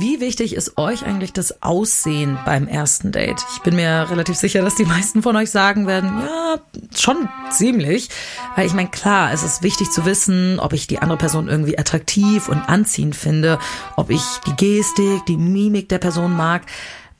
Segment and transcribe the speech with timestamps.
[0.00, 3.44] Wie wichtig ist euch eigentlich das Aussehen beim ersten Date?
[3.52, 6.58] Ich bin mir relativ sicher, dass die meisten von euch sagen werden, ja,
[6.96, 8.08] schon ziemlich.
[8.56, 11.78] Weil ich meine, klar, es ist wichtig zu wissen, ob ich die andere Person irgendwie
[11.78, 13.58] attraktiv und anziehend finde,
[13.96, 16.62] ob ich die Gestik, die Mimik der Person mag.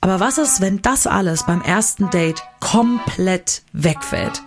[0.01, 4.41] Aber was ist, wenn das alles beim ersten Date komplett wegfällt?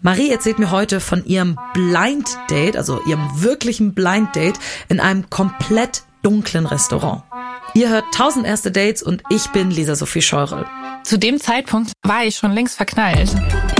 [0.00, 5.28] Marie erzählt mir heute von ihrem Blind Date, also ihrem wirklichen Blind Date in einem
[5.28, 7.22] komplett dunklen Restaurant.
[7.74, 10.66] Ihr hört 1000 erste Dates und ich bin Lisa Sophie Scheurel.
[11.04, 13.30] Zu dem Zeitpunkt war ich schon längst verknallt.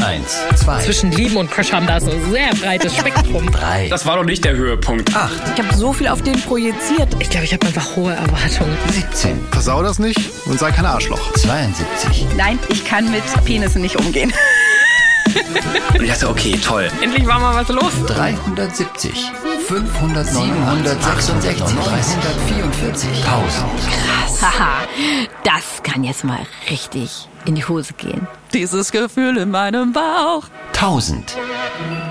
[0.02, 3.50] Eins, zwei, Zwischen Lieben und Crush haben da so ein sehr breites Spektrum.
[3.52, 5.14] drei, Das war doch nicht der Höhepunkt.
[5.14, 7.14] acht, Ich habe so viel auf den projiziert.
[7.18, 8.76] Ich glaube, ich habe einfach hohe Erwartungen.
[8.92, 11.32] 17, Versau das nicht und sei kein Arschloch.
[11.34, 14.32] 72, Nein, ich kann mit Penissen nicht umgehen.
[15.94, 16.88] Und ich dachte, okay, toll.
[17.00, 17.92] Endlich war mal was los.
[18.06, 19.12] 370,
[19.66, 24.42] 500, 766, 344, 1000.
[24.42, 24.86] Haha,
[25.44, 28.26] das kann jetzt mal richtig in die Hose gehen.
[28.52, 30.44] Dieses Gefühl in meinem Bauch.
[30.72, 31.36] 1000.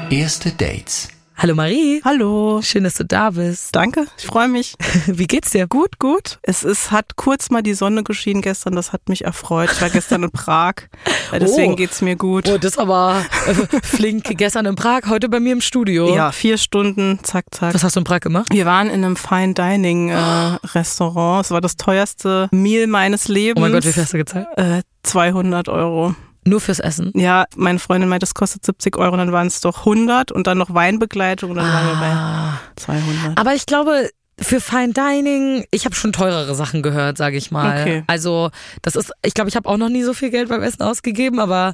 [0.09, 1.09] Erste Dates.
[1.41, 2.01] Hallo Marie.
[2.03, 2.59] Hallo.
[2.61, 3.73] Schön, dass du da bist.
[3.73, 4.75] Danke, ich freue mich.
[5.07, 5.67] Wie geht's dir?
[5.67, 6.37] Gut, gut.
[6.41, 9.69] Es ist, hat kurz mal die Sonne geschienen gestern, das hat mich erfreut.
[9.71, 10.73] Ich war gestern in Prag,
[11.31, 11.75] äh, deswegen Oh.
[11.77, 12.49] geht's mir gut.
[12.49, 16.13] Oh, das aber äh, flink gestern in Prag, heute bei mir im Studio.
[16.13, 17.73] Ja, vier Stunden, zack, zack.
[17.73, 18.47] Was hast du in Prag gemacht?
[18.51, 20.15] Wir waren in einem Fine Dining äh,
[20.75, 21.45] Restaurant.
[21.45, 23.59] Es war das teuerste Meal meines Lebens.
[23.59, 24.47] Oh mein Gott, wie viel hast du gezahlt?
[24.57, 26.15] Äh, 200 Euro.
[26.45, 27.11] Nur fürs Essen.
[27.15, 30.57] Ja, meine Freundin meinte, das kostet 70 Euro, dann waren es doch 100 und dann
[30.57, 32.59] noch Weinbegleitung und dann waren wir Ah.
[32.75, 33.37] bei 200.
[33.37, 34.09] Aber ich glaube,
[34.41, 37.81] für Fine Dining, ich habe schon teurere Sachen gehört, sage ich mal.
[37.81, 38.03] Okay.
[38.07, 38.51] Also,
[38.81, 41.39] das ist, ich glaube, ich habe auch noch nie so viel Geld beim Essen ausgegeben,
[41.41, 41.73] aber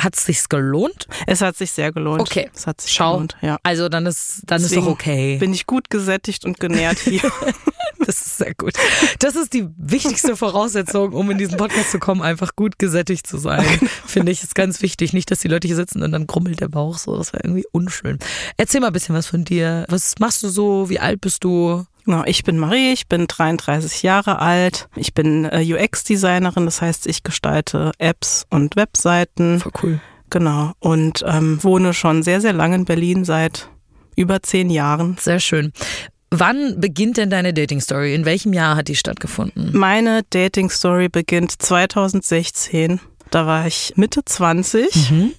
[0.00, 1.08] hat es sich gelohnt?
[1.26, 2.20] Es hat sich sehr gelohnt.
[2.20, 2.50] Okay.
[2.54, 3.14] Es hat sich Schau.
[3.14, 3.56] gelohnt, ja.
[3.62, 5.38] Also, dann ist, dann ist doch okay.
[5.38, 7.22] Bin ich gut gesättigt und genährt hier.
[8.06, 8.74] Das ist sehr gut.
[9.18, 13.38] Das ist die wichtigste Voraussetzung, um in diesen Podcast zu kommen, einfach gut gesättigt zu
[13.38, 13.64] sein.
[14.06, 15.12] Finde ich, ist ganz wichtig.
[15.12, 17.16] Nicht, dass die Leute hier sitzen und dann grummelt der Bauch so.
[17.16, 18.18] Das wäre irgendwie unschön.
[18.56, 19.84] Erzähl mal ein bisschen was von dir.
[19.88, 20.88] Was machst du so?
[20.88, 21.84] Wie alt bist du?
[22.04, 24.88] Genau, ich bin Marie, ich bin 33 Jahre alt.
[24.96, 29.60] Ich bin äh, UX-Designerin, das heißt, ich gestalte Apps und Webseiten.
[29.60, 30.00] Voll cool.
[30.30, 30.72] Genau.
[30.78, 33.68] Und ähm, wohne schon sehr, sehr lange in Berlin seit
[34.16, 35.16] über zehn Jahren.
[35.20, 35.72] Sehr schön.
[36.30, 38.14] Wann beginnt denn deine Dating-Story?
[38.14, 39.70] In welchem Jahr hat die stattgefunden?
[39.76, 43.00] Meine Dating-Story beginnt 2016.
[43.30, 45.32] Da war ich Mitte 20 Mhm.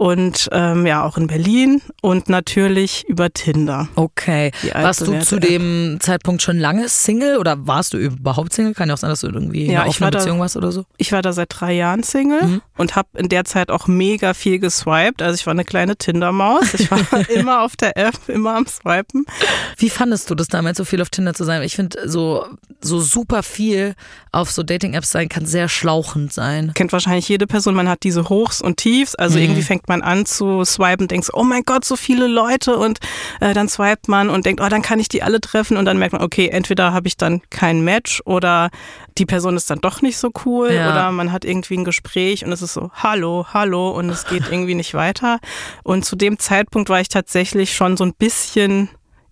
[0.00, 3.86] Und ähm, ja, auch in Berlin und natürlich über Tinder.
[3.96, 4.50] Okay.
[4.72, 8.72] Warst du zu dem Zeitpunkt schon lange Single oder warst du überhaupt Single?
[8.72, 10.40] Kann ja auch sein, dass du irgendwie in Ja, einer ich offenen war da- Beziehung
[10.40, 10.86] warst oder so.
[10.96, 12.62] Ich war da seit drei Jahren Single Mhm.
[12.78, 15.20] und habe in der Zeit auch mega viel geswiped.
[15.20, 16.72] Also ich war eine kleine Tinder-Maus.
[16.72, 19.26] Ich war immer auf der App, immer am Swipen.
[19.76, 21.60] Wie fandest du das damals, so viel auf Tinder zu sein?
[21.62, 22.46] Ich finde, so,
[22.80, 23.94] so super viel
[24.32, 26.72] auf so Dating-Apps sein kann sehr schlauchend sein.
[26.72, 29.14] Kennt wahrscheinlich jede Person, man hat diese Hochs und Tiefs.
[29.14, 29.44] Also Mhm.
[29.44, 32.98] irgendwie fängt man an zu swipen, denkt oh mein Gott, so viele Leute und
[33.40, 35.98] äh, dann swipet man und denkt, oh, dann kann ich die alle treffen und dann
[35.98, 38.70] merkt man, okay, entweder habe ich dann kein Match oder
[39.18, 40.90] die Person ist dann doch nicht so cool Ja.
[40.90, 44.44] oder man hat irgendwie ein Gespräch und es ist so, hallo, hallo und es geht
[44.50, 45.40] irgendwie nicht weiter.
[45.82, 48.88] Und zu dem Zeitpunkt war ich tatsächlich schon so ein bisschen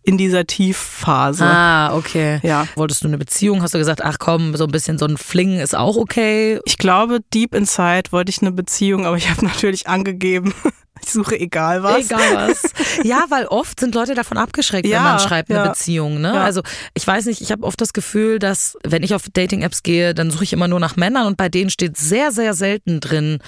[0.09, 1.45] in dieser Tiefphase.
[1.45, 2.41] Ah, okay.
[2.43, 2.67] Ja.
[2.77, 3.61] Wolltest du eine Beziehung?
[3.61, 6.61] Hast du gesagt, ach komm, so ein bisschen so ein Fling ist auch okay?
[6.65, 10.55] Ich glaube, deep inside wollte ich eine Beziehung, aber ich habe natürlich angegeben,
[11.03, 12.07] ich suche egal was.
[12.07, 12.63] Egal was.
[13.05, 15.69] ja, weil oft sind Leute davon abgeschreckt, wenn Ja, man schreibt eine ja.
[15.69, 16.21] Beziehung.
[16.21, 16.35] Ne?
[16.35, 16.45] Ja.
[16.45, 16.63] Also
[16.95, 20.31] ich weiß nicht, ich habe oft das Gefühl, dass wenn ich auf Dating-Apps gehe, dann
[20.31, 23.39] suche ich immer nur nach Männern und bei denen steht sehr, sehr selten drin,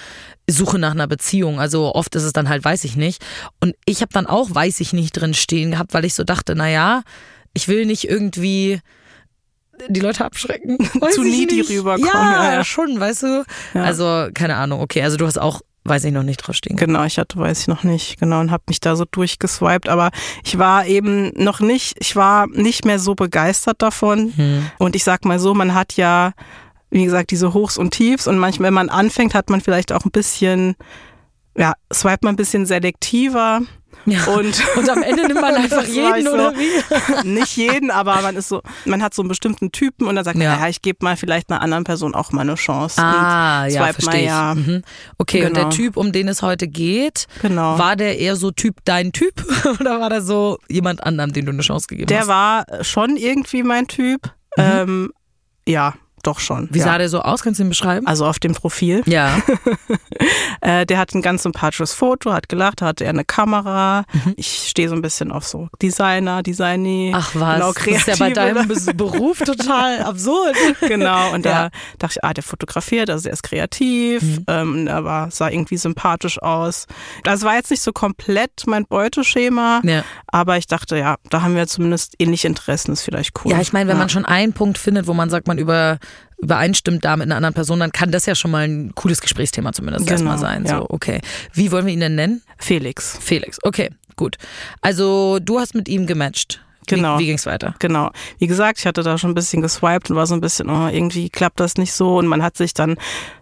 [0.49, 1.61] Suche nach einer Beziehung.
[1.61, 3.23] Also oft ist es dann halt, weiß ich nicht.
[3.61, 6.55] Und ich habe dann auch, weiß ich nicht, drin stehen gehabt, weil ich so dachte,
[6.57, 7.03] naja,
[7.55, 8.81] ich will nicht irgendwie
[9.89, 10.77] die Leute abschrecken.
[11.13, 12.65] Zu needy rüberkommen, Ja, ja, ja.
[12.65, 13.45] schon, weißt du.
[13.75, 13.85] Ja.
[13.85, 14.81] Also keine Ahnung.
[14.81, 16.77] Okay, also du hast auch, weiß ich noch nicht draufstehen.
[16.77, 20.11] Genau, ich hatte, weiß ich noch nicht, genau, und habe mich da so durchgeswiped, aber
[20.45, 24.33] ich war eben noch nicht, ich war nicht mehr so begeistert davon.
[24.35, 24.71] Hm.
[24.79, 26.33] Und ich sag mal so, man hat ja,
[26.91, 30.05] wie gesagt, diese Hochs und Tiefs und manchmal, wenn man anfängt, hat man vielleicht auch
[30.05, 30.77] ein bisschen,
[31.59, 33.61] ja, swipet man ein bisschen selektiver.
[34.07, 34.25] Ja.
[34.27, 36.33] Und, Und am Ende nimmt man einfach jeden, so.
[36.33, 37.29] oder wie?
[37.29, 40.37] nicht jeden, aber man ist so, man hat so einen bestimmten Typen und dann sagt
[40.37, 43.01] man, ja, ich gebe mal vielleicht einer anderen Person auch mal eine Chance.
[43.03, 44.55] Ah, und ja, verstehe ja.
[44.55, 44.83] Mhm.
[45.19, 45.69] Okay, und Genau.
[45.69, 47.79] der Typ, um den es heute geht, Genau.
[47.79, 49.45] war der eher so Typ dein Typ
[49.81, 52.29] oder war der so jemand anderem, den du eine Chance gegeben Der hast?
[52.29, 54.33] war schon irgendwie mein Typ.
[54.57, 54.63] Mhm.
[54.65, 55.13] Ähm,
[55.67, 56.69] ja, doch schon.
[56.73, 56.85] Wie ja.
[56.85, 57.43] sah der so aus?
[57.43, 58.07] Kannst du ihn beschreiben?
[58.07, 59.03] Also auf dem Profil.
[59.07, 59.41] ja.
[60.63, 64.05] Äh, der hat ein ganz sympathisches Foto, hat gelacht, hatte er eine Kamera.
[64.37, 67.09] Ich stehe so ein bisschen auf so Designer, Designy.
[67.13, 67.15] Mhm.
[67.19, 70.55] Ach was, genau, das ist ja bei deinem Be- Beruf total absurd.
[70.87, 71.65] Genau, und Ja.
[71.65, 74.45] da dachte ich, ah, der fotografiert, also er ist kreativ, Mhm.
[74.49, 76.87] ähm, er war, sah irgendwie sympathisch aus.
[77.25, 80.05] Das war jetzt nicht so komplett mein Beuteschema, Ja.
[80.27, 83.53] aber ich dachte, ja, da haben wir zumindest ähnliche Interessen, ist vielleicht cool.
[83.53, 85.99] Ja, ich meine, wenn man schon einen Punkt findet, wo man sagt, man über,
[86.39, 89.73] übereinstimmt da mit einer anderen Person, dann kann das ja schon mal ein cooles Gesprächsthema
[89.73, 90.65] zumindest Genau, erstmal sein.
[90.65, 90.79] ja.
[90.79, 91.21] So, okay.
[91.53, 92.43] Wie wollen wir ihn denn nennen?
[92.59, 93.19] Felix.
[93.21, 93.59] Felix.
[93.63, 94.37] Okay, gut.
[94.81, 96.63] Also du hast mit ihm gematcht.
[96.87, 97.19] Genau.
[97.19, 97.75] Wie, wie ging's weiter?
[97.79, 98.11] Genau.
[98.39, 100.89] Wie gesagt, ich hatte da schon ein bisschen geswiped und war so ein bisschen, oh,
[100.89, 102.17] irgendwie klappt das nicht so.
[102.17, 102.97] Und man hat sich dann,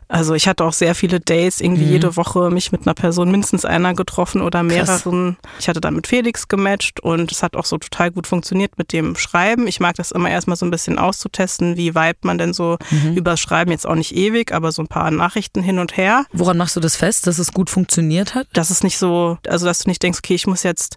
[0.08, 1.90] also ich hatte auch sehr viele Dates, irgendwie Mhm.
[1.92, 5.36] jede Woche mich mit einer Person, mindestens einer getroffen oder mehreren.
[5.60, 8.92] Ich hatte dann mit Felix gematcht und es hat auch so total gut funktioniert mit
[8.92, 9.66] dem Schreiben.
[9.66, 13.14] Ich mag das immer erstmal so ein bisschen auszutesten, wie vibet man denn so Mhm.
[13.16, 16.24] übers Schreiben, jetzt auch nicht ewig, aber so ein paar Nachrichten hin und her.
[16.32, 18.46] Woran machst du das fest, dass es gut funktioniert hat?
[18.54, 20.96] dass es nicht so, also dass du nicht denkst, okay, ich muss jetzt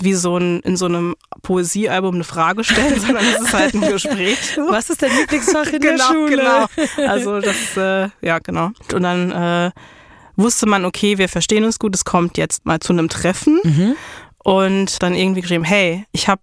[0.00, 3.80] wie so ein, in so einem Poesiealbum eine Frage stellen, sondern es ist halt ein
[3.80, 4.36] Gespräch.
[4.68, 6.36] Was ist dein Lieblingsfach in der genau, Schule?
[6.36, 7.08] genau.
[7.08, 8.70] Also das, äh, ja genau.
[8.92, 9.70] Und dann äh,
[10.36, 13.96] wusste man, okay, wir verstehen uns gut, es kommt jetzt mal zu einem Treffen Mhm.
[14.44, 16.40] und dann irgendwie geschrieben, hey, ich habe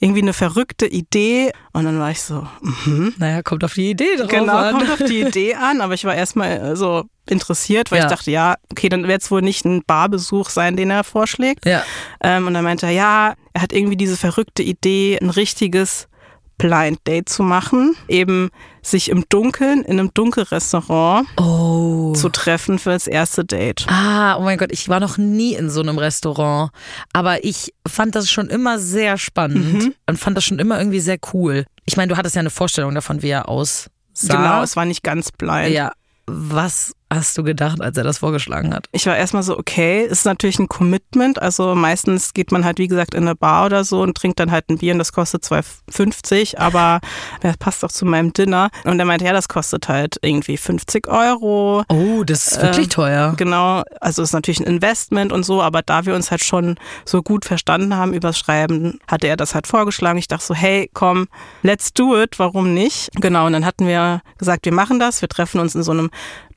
[0.00, 2.46] irgendwie eine verrückte Idee und dann war ich so,
[2.84, 3.14] mhm.
[3.18, 4.74] Naja, kommt auf die Idee drauf Genau, an.
[4.78, 8.06] kommt auf die Idee an, aber ich war erstmal äh, so interessiert, weil Ja.
[8.06, 11.64] ich dachte, ja, okay, dann wird es wohl nicht ein Barbesuch sein, den er vorschlägt.
[11.64, 11.84] Ja.
[12.24, 16.08] Ähm, und dann meinte er, ja, er hat irgendwie diese verrückte Idee, ein richtiges
[16.62, 18.50] Blind Date zu machen, eben
[18.82, 22.12] sich im Dunkeln in einem Dunkelrestaurant Oh.
[22.14, 23.84] zu treffen für das erste Date.
[23.88, 26.70] Ah, oh mein Gott, ich war noch nie in so einem Restaurant.
[27.12, 29.94] Aber ich fand das schon immer sehr spannend Mhm.
[30.08, 31.64] und fand das schon immer irgendwie sehr cool.
[31.84, 33.88] Ich meine, du hattest ja eine Vorstellung davon, wie er aussah.
[34.28, 35.70] Genau, es war nicht ganz blind.
[35.70, 35.92] Ja.
[36.26, 38.86] Was hast du gedacht, als er das vorgeschlagen hat?
[38.92, 41.40] Ich war erstmal so, okay, ist natürlich ein Commitment.
[41.40, 44.50] Also meistens geht man halt, wie gesagt, in eine Bar oder so und trinkt dann
[44.50, 47.00] halt ein Bier und das kostet 2,50, aber
[47.40, 48.70] das passt auch zu meinem Dinner.
[48.84, 51.84] Und er meinte, ja, das kostet halt irgendwie 50 Euro.
[51.88, 53.34] Oh, das ist wirklich Ähm, teuer.
[53.36, 57.22] Genau, also ist natürlich ein Investment und so, aber da wir uns halt schon so
[57.22, 60.18] gut verstanden haben übers Schreiben, hatte er das halt vorgeschlagen.
[60.18, 61.28] Ich dachte so, hey, komm,
[61.62, 63.10] let's do it, warum nicht?
[63.20, 66.10] Genau, und dann hatten wir gesagt, wir machen das, wir treffen uns in so einem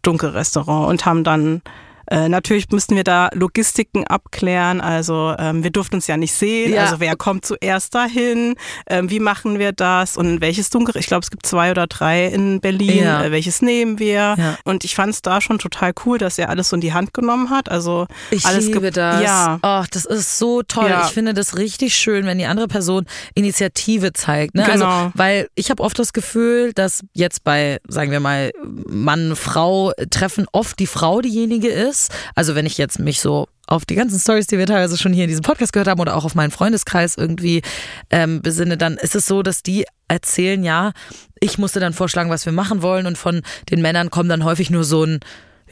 [0.06, 1.62] Dunkelrestaurant und haben dann
[2.10, 4.82] äh, natürlich müssten wir da Logistiken abklären.
[4.82, 6.74] Also ähm, wir durften uns ja nicht sehen.
[6.74, 6.84] Ja.
[6.84, 8.56] Also wer kommt zuerst dahin?
[8.88, 10.18] Ähm, wie machen wir das?
[10.18, 10.98] Und in welches Dunkel?
[10.98, 13.04] Ich glaube, es gibt zwei oder drei in Berlin.
[13.04, 13.24] Ja.
[13.24, 14.36] Äh, welches nehmen wir?
[14.38, 14.58] Ja.
[14.64, 17.14] Und ich fand es da schon total cool, dass er alles so in die Hand
[17.14, 17.70] genommen hat.
[17.70, 19.22] Also Ich alles liebe das.
[19.24, 19.60] Ja.
[19.64, 20.94] Oh, das ist so toll.
[21.06, 24.56] Ich finde das richtig schön, wenn die andere Person Initiative zeigt.
[24.56, 24.66] Ne?
[24.66, 25.12] Also, Genau.
[25.14, 30.46] weil ich habe oft das Gefühl, dass jetzt bei, sagen wir mal, Mann, Frau treffen
[30.52, 31.95] oft die Frau diejenige ist.
[32.36, 35.24] Also wenn ich jetzt mich so auf die ganzen Stories, die wir teilweise schon hier
[35.24, 37.62] in diesem Podcast gehört haben oder auch auf meinen Freundeskreis irgendwie
[38.10, 40.92] ähm, besinne, dann ist es so, dass die erzählen, ja,
[41.40, 44.70] ich musste dann vorschlagen, was wir machen wollen und von den Männern kommt dann häufig
[44.70, 45.20] nur so ein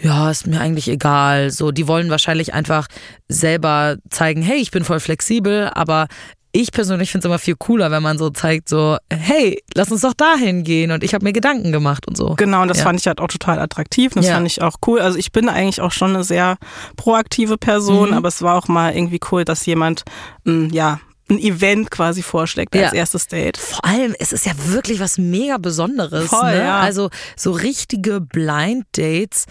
[0.01, 1.51] ja, ist mir eigentlich egal.
[1.51, 2.87] So, die wollen wahrscheinlich einfach
[3.27, 6.07] selber zeigen, hey, ich bin voll flexibel, aber
[6.55, 10.01] ich persönlich finde es immer viel cooler, wenn man so zeigt, so, hey, lass uns
[10.01, 12.35] doch dahin gehen und ich habe mir Gedanken gemacht und so.
[12.35, 12.83] Genau, und das Ja.
[12.83, 14.11] fand ich halt auch total attraktiv.
[14.15, 14.35] Und das Ja.
[14.35, 15.01] fand ich auch cool.
[15.01, 16.57] Also ich bin eigentlich auch schon eine sehr
[16.95, 18.15] proaktive Person, Mhm.
[18.17, 20.03] aber es war auch mal irgendwie cool, dass jemand,
[20.43, 22.99] mh, ja, ein Event quasi vorschlägt als Ja.
[22.99, 23.57] erstes Date.
[23.57, 26.27] Vor allem, es ist ja wirklich was mega Besonderes.
[26.29, 26.59] Voll, ne?
[26.59, 26.79] ja.
[26.79, 29.45] Also so richtige Blind Dates,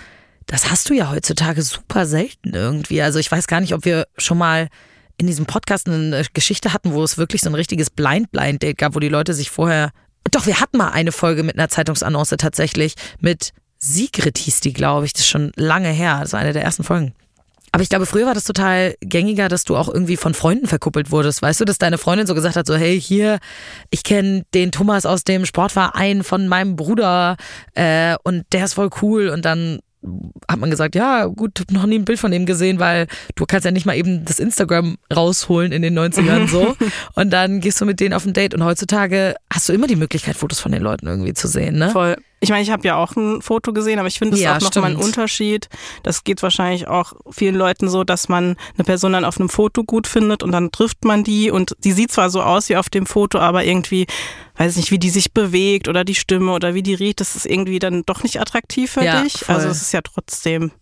[0.46, 3.02] das hast du ja heutzutage super selten irgendwie.
[3.02, 4.68] Also ich weiß gar nicht, ob wir schon mal
[5.22, 9.00] in diesem Podcast eine Geschichte hatten, wo es wirklich so ein richtiges Blind-Blind-Date gab, wo
[9.00, 9.90] die Leute sich vorher.
[10.30, 12.94] Doch, wir hatten mal eine Folge mit einer Zeitungsannonce tatsächlich.
[13.20, 15.12] Mit Sigrid hieß die, glaube ich.
[15.12, 16.18] Das ist schon lange her.
[16.20, 17.14] Das war eine der ersten Folgen.
[17.72, 21.10] Aber ich glaube, früher war das total gängiger, dass du auch irgendwie von Freunden verkuppelt
[21.10, 21.40] wurdest.
[21.40, 23.38] Weißt du, dass deine Freundin so gesagt hat, so, hey, hier,
[23.90, 27.36] ich kenne den Thomas aus dem Sportverein von meinem Bruder
[27.74, 29.28] äh, und der ist voll cool.
[29.28, 29.80] Und dann
[30.48, 33.46] hat man gesagt, ja, gut, hab noch nie ein Bild von dem gesehen, weil du
[33.46, 36.76] kannst ja nicht mal eben das Instagram rausholen in den 90ern so.
[37.14, 39.96] und dann gehst du mit denen auf ein Date und heutzutage hast du immer die
[39.96, 41.90] Möglichkeit, Fotos von den Leuten irgendwie zu sehen, ne?
[41.90, 42.16] Voll.
[42.42, 44.60] Ich meine, ich habe ja auch ein Foto gesehen, aber ich finde es Ja, auch
[44.60, 44.96] nochmal ein.
[44.96, 45.68] Unterschied.
[46.02, 49.84] Das geht wahrscheinlich auch vielen Leuten so, dass man eine Person dann auf einem Foto
[49.84, 52.90] gut findet und dann trifft man die und die sieht zwar so aus wie auf
[52.90, 54.06] dem Foto, aber irgendwie,
[54.56, 57.46] weiß nicht, wie die sich bewegt oder die Stimme oder wie die riecht, das ist
[57.46, 59.34] irgendwie dann doch nicht attraktiv für Ja, dich.
[59.34, 59.54] voll.
[59.54, 60.72] Also es ist ja trotzdem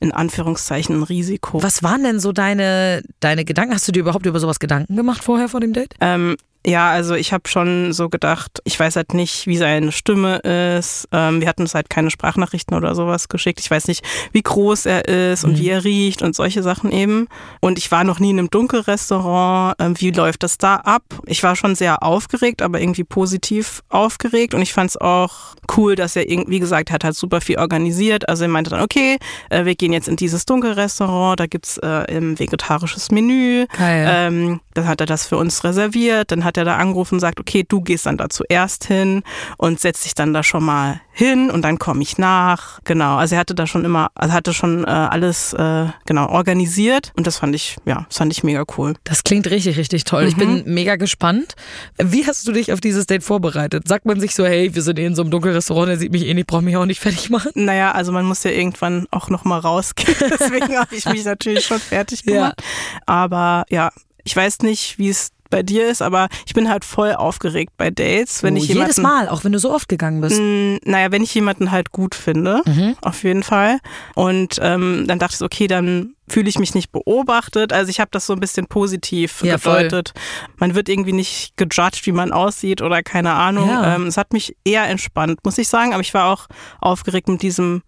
[0.00, 1.62] in Anführungszeichen ein Risiko.
[1.62, 3.74] Was waren denn so deine, deine Gedanken?
[3.74, 5.94] Hast du dir überhaupt über sowas Gedanken gemacht vorher vor dem Date?
[6.00, 6.36] Ähm,
[6.66, 11.08] Ja, also ich habe schon so gedacht, ich weiß halt nicht, wie seine Stimme ist.
[11.10, 13.60] Ähm, wir hatten uns halt keine Sprachnachrichten oder sowas geschickt.
[13.60, 15.58] Ich weiß nicht, wie groß er ist und Mhm.
[15.58, 17.28] wie er riecht und solche Sachen eben.
[17.60, 19.76] Und ich war noch nie in einem Dunkelrestaurant.
[19.78, 21.02] Ähm, wie läuft das da ab?
[21.26, 24.52] Ich war schon sehr aufgeregt, aber irgendwie positiv aufgeregt.
[24.52, 27.58] Und ich fand es auch cool, dass er irgendwie, wie gesagt, hat halt super viel
[27.58, 28.28] organisiert.
[28.28, 29.16] Also er meinte dann, okay,
[29.48, 33.66] äh, wir gehen jetzt in dieses Dunkelrestaurant, da gibt's äh, ein vegetarisches Menü.
[33.78, 34.06] Geil.
[34.12, 36.30] Ähm, dann hat er das für uns reserviert.
[36.30, 39.22] Dann hat er da angerufen und sagt, okay, du gehst dann da zuerst hin
[39.56, 42.78] und setzt dich dann da schon mal hin und dann komme ich nach.
[42.84, 47.12] Genau, also er hatte da schon immer, also hatte schon äh, alles äh, genau organisiert
[47.16, 48.94] und das fand ich, ja, das fand ich mega cool.
[49.04, 50.24] Das klingt richtig, richtig toll.
[50.24, 51.54] Ich bin mega gespannt.
[51.98, 53.86] Wie hast du dich auf dieses Date vorbereitet?
[53.88, 56.26] Sagt man sich so, hey, wir sind eh in so einem Dunkelrestaurant, der sieht mich
[56.26, 57.50] eh nicht, braucht mich auch nicht fertig machen?
[57.54, 60.16] Naja, also man muss ja irgendwann auch noch mal rausgehen.
[60.40, 62.32] Deswegen habe ich mich natürlich schon fertig Ja.
[62.34, 62.62] gemacht.
[63.06, 63.90] Aber ja,
[64.24, 67.90] ich weiß nicht, wie es bei dir ist, aber ich bin halt voll aufgeregt bei
[67.90, 70.40] Dates, wenn Oh, ich jemanden jedes Mal, auch wenn du so oft gegangen bist.
[70.40, 72.94] Mm, Naja, wenn ich jemanden halt gut finde, Mhm.
[73.02, 73.78] auf jeden Fall.
[74.14, 77.72] Und ähm, dann dachte ich, okay, dann fühle ich mich nicht beobachtet.
[77.72, 79.82] Also ich habe das so ein bisschen positiv Ja, voll.
[79.82, 80.12] gedeutet.
[80.58, 83.68] Man wird irgendwie nicht gejudged, wie man aussieht oder keine Ahnung.
[83.68, 83.96] Ja.
[83.96, 85.92] Ähm, es hat mich eher entspannt, muss ich sagen.
[85.94, 86.46] Aber ich war auch
[86.80, 87.82] aufgeregt mit diesem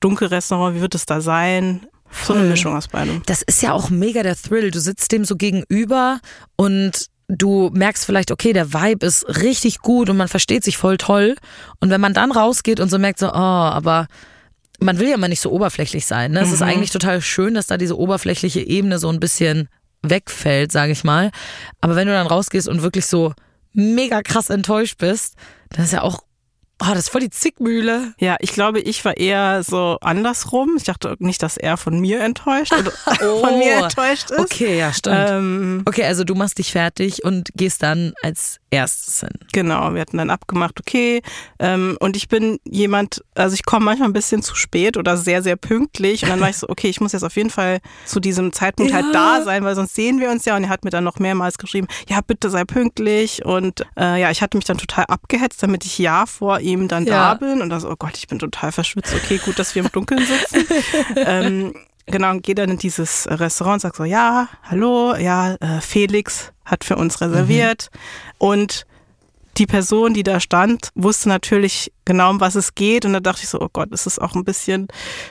[0.00, 0.76] Dunkelrestaurant.
[0.76, 1.86] Wie wird es da sein?
[2.24, 2.44] So eine.
[2.44, 3.22] Mischung aus beidem.
[3.26, 4.70] Das ist ja auch mega der Thrill.
[4.70, 6.20] Du sitzt dem so gegenüber
[6.56, 10.96] und du merkst vielleicht, okay, der Vibe ist richtig gut und man versteht sich voll
[10.96, 11.36] toll.
[11.80, 14.06] Und wenn man dann rausgeht und so merkt so, oh, aber
[14.80, 16.32] man will ja mal nicht so oberflächlich sein.
[16.32, 16.40] Ne?
[16.40, 19.68] Es ist eigentlich total schön, dass da diese oberflächliche Ebene so ein bisschen
[20.02, 21.30] wegfällt, sage ich mal.
[21.80, 23.32] Aber wenn du dann rausgehst und wirklich so
[23.72, 25.34] mega krass enttäuscht bist,
[25.70, 26.20] dann ist ja auch,
[26.82, 28.12] oh, das ist voll die Zickmühle.
[28.18, 30.74] Ja, ich glaube, ich war eher so andersrum.
[30.76, 32.90] Ich dachte nicht, dass er von mir enttäuscht oder
[33.40, 34.38] von mir enttäuscht ist.
[34.38, 34.42] Oh.
[34.42, 35.16] Okay, ja, stimmt.
[35.18, 39.30] Ähm, Okay, also du machst dich fertig und gehst dann als erstes hin.
[39.52, 41.22] Genau, wir hatten dann abgemacht, okay.
[41.58, 45.42] Ähm, und ich bin jemand, also ich komme manchmal ein bisschen zu spät oder sehr,
[45.42, 46.22] sehr pünktlich.
[46.24, 48.90] Und dann war ich so, okay, ich muss jetzt auf jeden Fall zu diesem Zeitpunkt
[48.92, 48.98] Ja.
[49.02, 50.56] halt da sein, weil sonst sehen wir uns ja.
[50.56, 53.44] Und er hat mir dann noch mehrmals geschrieben, ja, bitte sei pünktlich.
[53.44, 57.06] Und äh, ja, ich hatte mich dann total abgehetzt, damit ich ja vor ihm dann
[57.06, 57.32] Ja.
[57.32, 57.60] da bin.
[57.62, 59.14] Und da so, oh Gott, ich bin total verschwitzt.
[59.14, 60.66] Okay, gut, dass wir im Dunkeln sitzen.
[61.16, 61.74] ähm,
[62.06, 66.52] genau, und gehe dann in dieses Restaurant und sag so, ja, hallo, ja, äh, Felix
[66.64, 67.88] hat für uns reserviert.
[68.38, 68.86] Und
[69.58, 73.06] die Person, die da stand, wusste natürlich genau, um was es geht.
[73.06, 74.88] Und da dachte ich so, oh Gott, ist es auch ein bisschen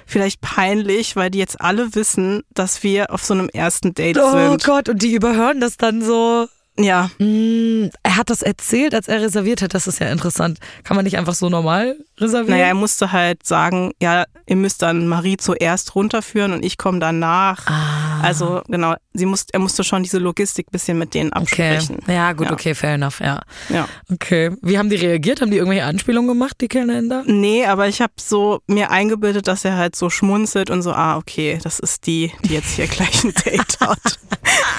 [0.07, 4.31] vielleicht peinlich, weil die jetzt alle wissen, dass wir auf so einem ersten Date Oh
[4.31, 4.63] sind.
[4.63, 6.47] Gott, und die überhören das dann so.
[6.77, 9.73] Ja, Mm, er hat das erzählt, als er reserviert hat.
[9.73, 10.59] Das ist ja interessant.
[10.83, 12.51] Kann man nicht einfach so normal reservieren?
[12.59, 16.99] naja, er musste halt sagen, ja, ihr müsst dann Marie zuerst runterführen und ich komme
[16.99, 17.65] danach.
[17.67, 21.77] Ah, Also genau, sie musste, er musste schon diese Logistik bisschen mit denen okay.
[21.77, 21.99] absprechen.
[22.07, 22.53] Ja, gut, Ja.
[22.53, 23.41] okay, fair enough, ja.
[23.69, 23.87] Ja.
[24.11, 24.51] Okay.
[24.61, 25.41] Wie haben die reagiert?
[25.41, 27.23] Haben die irgendwelche Anspielungen gemacht, die Kellner?
[27.25, 31.17] Nee, aber ich habe so mir eingebildet, dass er halt so schmunzelt und so, ah,
[31.17, 34.19] okay, das ist die, die jetzt hier gleich ein Date hat.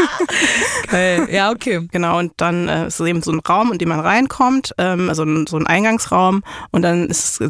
[0.90, 1.28] Geil.
[1.30, 1.86] Ja, okay.
[1.90, 5.08] Genau, und dann äh, ist es eben so ein Raum, in den man reinkommt, ähm,
[5.08, 7.08] also ein, so ein Eingangsraum und dann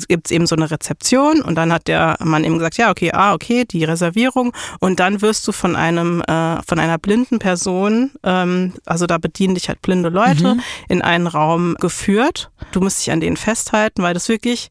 [0.09, 3.13] gibt es eben so eine Rezeption und dann hat der Mann eben gesagt, ja, okay,
[3.13, 8.13] ah, okay, die Reservierung und dann wirst du von einem, äh, von einer blinden Person,
[8.23, 10.57] ähm, also da bedienen dich halt blinde Leute,
[10.89, 12.51] in einen Raum geführt.
[12.73, 14.71] Du musst dich an denen festhalten, weil das wirklich,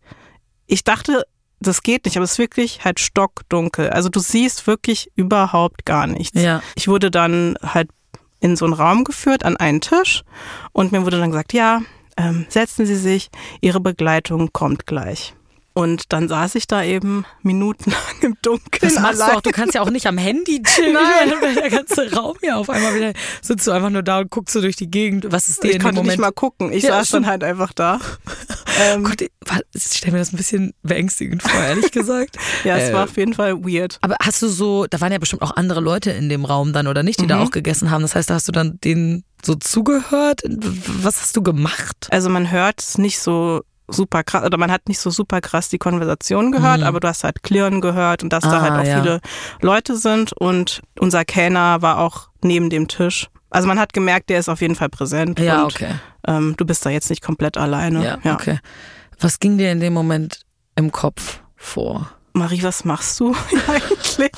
[0.68, 1.24] ich dachte,
[1.60, 3.90] das geht nicht, aber es ist wirklich halt stockdunkel.
[3.90, 6.42] Also du siehst wirklich überhaupt gar nichts.
[6.42, 6.62] Ja.
[6.76, 7.90] Ich wurde dann halt
[8.40, 10.24] in so einen Raum geführt, an einen Tisch
[10.74, 11.82] und mir wurde dann gesagt, ja,
[12.18, 13.30] ähm, setzen Sie sich,
[13.62, 15.34] Ihre Begleitung kommt gleich.
[15.78, 18.80] Und dann saß ich da eben minutenlang im Dunkeln.
[18.94, 19.42] Das machst du auch.
[19.42, 20.94] Du kannst ja auch nicht am Handy chillen.
[20.94, 21.34] Nein.
[21.56, 24.62] Der ganze Raum hier auf einmal wieder sitzt du einfach nur da und guckst so
[24.62, 25.26] durch die Gegend.
[25.34, 26.12] Was ist dir Ich in dem konnte Moment?
[26.14, 26.72] nicht mal gucken.
[26.72, 28.00] Ich Ja, saß dann halt einfach da.
[28.80, 32.38] Ähm, Gott, ich stelle mir das ein bisschen beängstigend vor, ehrlich gesagt.
[32.64, 33.98] ja, es Äh, war auf jeden Fall weird.
[34.02, 36.88] Aber hast du so, da waren ja bestimmt auch andere Leute in dem Raum dann
[36.88, 38.02] oder nicht, die da auch gegessen haben.
[38.02, 40.42] Das heißt, da hast du dann denen so zugehört.
[41.02, 42.08] Was hast du gemacht?
[42.12, 45.70] Also man hört es nicht so super krass, oder man hat nicht so super krass
[45.70, 48.56] die Konversation gehört, aber du hast halt Klirren gehört und dass da Mhm.
[48.56, 49.02] Ah, halt auch ja.
[49.02, 49.22] viele
[49.62, 53.28] Leute sind und unser Kellner war auch neben dem Tisch.
[53.50, 55.92] Also man hat gemerkt, der ist auf jeden Fall präsent Ja, und okay.
[56.28, 58.20] ähm, du bist da jetzt nicht komplett alleine.
[58.24, 58.60] Ja, okay.
[59.20, 60.42] Was ging dir in dem Moment
[60.76, 62.10] im Kopf vor?
[62.36, 63.34] Marie, was machst du
[63.68, 64.32] eigentlich?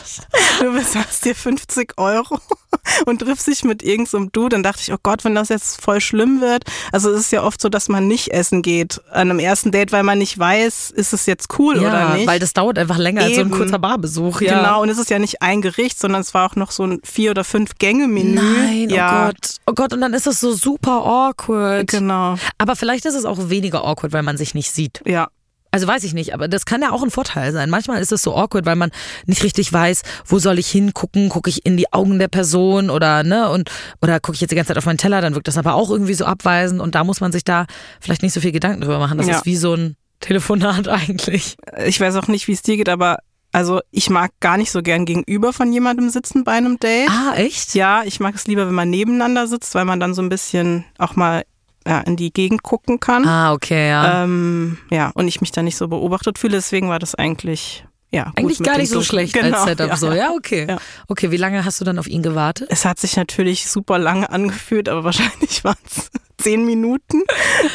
[0.60, 2.38] Du bezahlst dir 50 Euro
[3.08, 4.50] und triffst dich mit irgendeinem Du.
[4.50, 6.64] Dann dachte ich, oh Gott, wenn das jetzt voll schlimm wird.
[6.92, 9.92] Also es ist ja oft so, dass man nicht essen geht an einem ersten Date,
[9.92, 12.28] weil man nicht weiß, ist es jetzt cool ja, oder nicht.
[12.28, 13.58] weil das dauert einfach länger als so ein Eben.
[13.58, 14.42] kurzer Barbesuch.
[14.42, 14.58] Ja.
[14.60, 17.00] Genau, und es ist ja nicht ein Gericht, sondern es war auch noch so ein
[17.04, 18.36] vier- oder fünf-Gänge-Menü.
[18.40, 19.56] Nein, ja, oh Gott.
[19.66, 21.88] Oh Gott, und dann ist es so super awkward.
[21.88, 25.02] Genau, Aber vielleicht ist es auch weniger awkward, weil man sich nicht sieht.
[25.06, 25.28] ja.
[25.72, 27.70] Also weiß ich nicht, aber das kann ja auch ein Vorteil sein.
[27.70, 28.92] Manchmal ist es so awkward, weil man
[29.26, 31.30] nicht richtig weiß, wo soll ich hingucken?
[31.30, 33.70] Gucke ich in die Augen der Person oder ne und
[34.02, 35.22] oder gucke ich jetzt die ganze Zeit auf meinen Teller?
[35.22, 37.66] Dann wirkt das aber auch irgendwie so abweisend und da muss man sich da
[38.00, 39.18] vielleicht nicht so viel Gedanken drüber machen.
[39.18, 39.38] Das Ja.
[39.38, 41.58] ist wie so ein Telefonat eigentlich.
[41.86, 43.20] Ich weiß auch nicht, wie es dir geht, aber
[43.52, 47.10] also ich mag gar nicht so gern gegenüber von jemandem sitzen bei einem Date.
[47.10, 47.76] Ah, echt?
[47.76, 50.86] Ja, ich mag es lieber, wenn man nebeneinander sitzt, weil man dann so ein bisschen
[50.98, 51.44] auch mal
[51.88, 53.26] ja, in die Gegend gucken kann.
[53.26, 54.24] Ah, okay, ja.
[54.24, 56.54] Ähm, ja, und ich mich da nicht so beobachtet fühle.
[56.58, 59.96] Deswegen war das eigentlich, ja, Eigentlich gar nicht so schlecht Genau, als Setup ja.
[59.98, 60.12] so.
[60.12, 60.66] Ja, okay.
[60.70, 60.78] Ja.
[61.08, 62.68] Okay, wie lange hast du dann auf ihn gewartet?
[62.72, 67.24] Es hat sich natürlich super lange angefühlt, aber wahrscheinlich waren es zehn Minuten.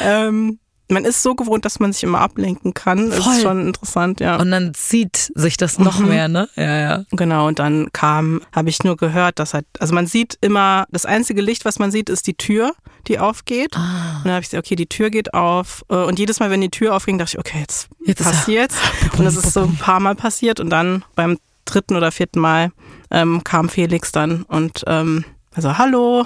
[0.01, 0.59] ähm,
[0.93, 3.09] man ist so gewohnt, dass man sich immer ablenken kann.
[3.09, 3.33] Das Voll.
[3.35, 4.37] ist schon interessant, ja.
[4.37, 6.07] Und dann zieht sich das noch Mhm.
[6.09, 6.47] mehr, ne?
[6.55, 7.03] Ja, ja.
[7.11, 11.05] Genau, und dann kam, habe ich nur gehört, dass halt, also man sieht immer, das
[11.05, 12.73] einzige Licht, was man sieht, ist die Tür,
[13.07, 13.75] die aufgeht.
[13.75, 14.17] Ah.
[14.17, 15.83] Und dann habe ich gesagt, okay, die Tür geht auf.
[15.89, 18.31] äh, Und jedes Mal, wenn die Tür aufging, dachte ich, okay, jetzt, Jetzt ist er-
[18.31, 18.75] passiert's.
[19.17, 20.59] Und das ist so ein paar Mal passiert.
[20.59, 22.71] Und dann beim dritten oder vierten Mal
[23.09, 25.23] ähm, kam Felix dann und ähm,
[25.55, 26.25] also hallo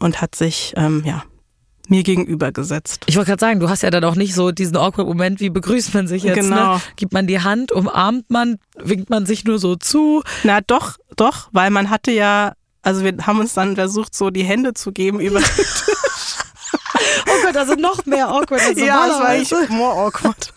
[0.00, 1.22] und hat sich ähm, ja
[1.92, 3.04] mir gegenüber gesetzt.
[3.06, 5.50] Ich wollte gerade sagen, du hast ja dann auch nicht so diesen awkward Moment, wie
[5.50, 6.74] begrüßt man sich jetzt, Genau.
[6.76, 6.80] ne?
[6.96, 10.22] Gibt man die Hand, umarmt man, winkt man sich nur so zu.
[10.42, 14.42] Na doch, doch, weil man hatte ja, also wir haben uns dann versucht, so die
[14.44, 15.40] Hände zu geben über
[17.26, 20.52] Oh Gott, das ist noch mehr awkward als Ja, es war eigentlich more awkward.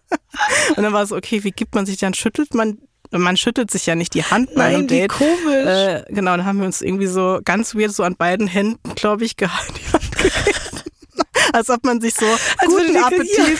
[0.76, 2.14] und dann war es so, okay, wie gibt man sich dann?
[2.14, 2.78] Schüttelt man,
[3.10, 5.10] man schüttelt sich ja nicht die Hand bei einem Date.
[5.10, 5.66] komisch.
[5.66, 9.24] Äh, genau, dann haben wir uns irgendwie so ganz weird so an beiden Händen, glaube
[9.24, 9.74] ich, gehalten.
[11.52, 13.58] Als ob man sich so würde guten Appetit.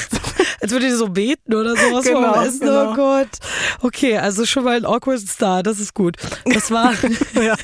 [0.60, 2.60] Als würde die so beten oder sowas Genau, vorm Essen.
[2.60, 2.90] genau.
[2.92, 3.28] Oh Gott.
[3.82, 6.16] Okay, also schon mal ein awkward Star, das ist gut.
[6.44, 6.92] Was war,
[7.42, 7.54] Ja.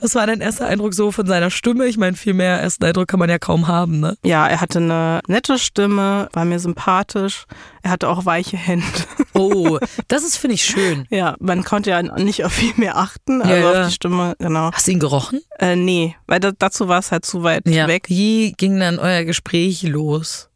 [0.00, 1.86] was war dein erster Eindruck so von seiner Stimme?
[1.86, 4.16] Ich meine, viel mehr ersten Eindruck kann man ja kaum haben, ne?
[4.24, 7.44] Ja, er hatte eine nette Stimme, war mir sympathisch.
[7.82, 8.86] Er hatte auch weiche Hände.
[9.38, 9.78] Oh,
[10.08, 11.06] das ist, finde ich, schön.
[11.10, 13.80] Ja, man konnte ja nicht auf viel mehr achten, also Ja, ja.
[13.82, 14.70] auf die Stimme, genau.
[14.72, 15.42] Hast du ihn gerochen?
[15.58, 18.04] Äh, nee, weil da, dazu war es halt zu weit weg.
[18.08, 20.48] Wie ging dann euer Gespräch los?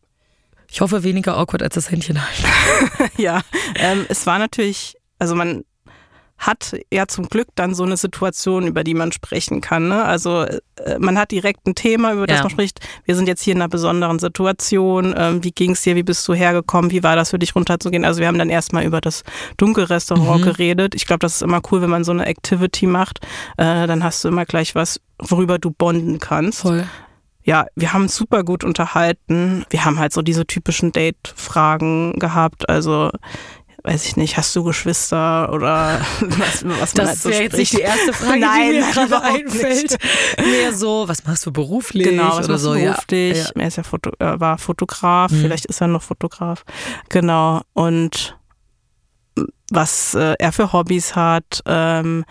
[0.71, 3.11] Ich hoffe, weniger awkward als das Händchen halten.
[3.17, 3.41] Ja,
[3.77, 5.65] ähm, es war natürlich, also man
[6.39, 9.89] hat ja zum Glück dann so eine Situation, über die man sprechen kann.
[9.89, 10.03] Ne?
[10.03, 10.61] Also äh,
[10.99, 12.43] man hat direkt ein Thema, über das Ja.
[12.45, 12.81] man spricht.
[13.05, 15.13] Wir sind jetzt hier in einer besonderen Situation.
[15.19, 15.97] Ähm, wie ging es dir?
[15.97, 16.91] Wie bist du hergekommen?
[16.93, 18.07] Wie war das für dich runterzugehen?
[18.07, 19.23] Also wir haben dann erstmal über das
[19.59, 20.45] Dunkelrestaurant Mhm.
[20.47, 20.95] geredet.
[20.95, 23.19] Ich glaube, das ist immer cool, wenn man so eine Activity macht.
[23.59, 26.61] Äh, dann hast du immer gleich was, worüber du bonden kannst.
[26.61, 26.87] Voll.
[27.51, 29.65] Ja, wir haben uns super gut unterhalten.
[29.71, 32.69] Wir haben halt so diese typischen Date-Fragen gehabt.
[32.69, 33.11] Also,
[33.83, 37.57] weiß ich nicht, hast du Geschwister oder was, was man halt Das so wäre jetzt
[37.57, 39.97] nicht die erste Frage, Nein, die mir nein, gerade einfällt.
[40.39, 42.07] Mehr so, was machst du beruflich?
[42.07, 43.39] Genau, was oder machst so, du beruflich?
[43.39, 43.51] Ja.
[43.57, 45.41] Er ist ja Foto, äh, war Fotograf, Mhm.
[45.41, 46.63] vielleicht ist er noch Fotograf.
[47.09, 47.63] Genau.
[47.73, 48.39] Und
[49.73, 52.25] was äh, er für Hobbys hat, ähm,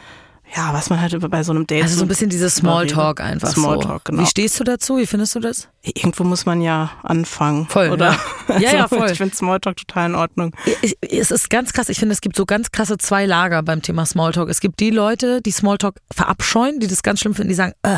[0.55, 1.83] ja, was man halt bei so einem Date.
[1.83, 4.11] Also so ein bisschen dieses Smalltalk einfach Smalltalk, so.
[4.11, 4.21] genau.
[4.23, 4.97] Wie stehst du dazu?
[4.97, 5.67] Wie findest du das?
[5.83, 7.67] Irgendwo muss man ja anfangen.
[7.67, 8.11] Voll, oder?
[8.47, 8.59] ja.
[8.59, 9.09] Ja, ja, voll.
[9.11, 10.51] Ich finde Smalltalk total in Ordnung.
[10.81, 11.87] Ich- Es ist ganz krass.
[11.89, 14.49] Ich finde, es gibt so ganz krasse zwei Lager beim Thema Smalltalk.
[14.49, 17.97] Es gibt die Leute, die Smalltalk verabscheuen, die das ganz schlimm finden, die sagen, äh,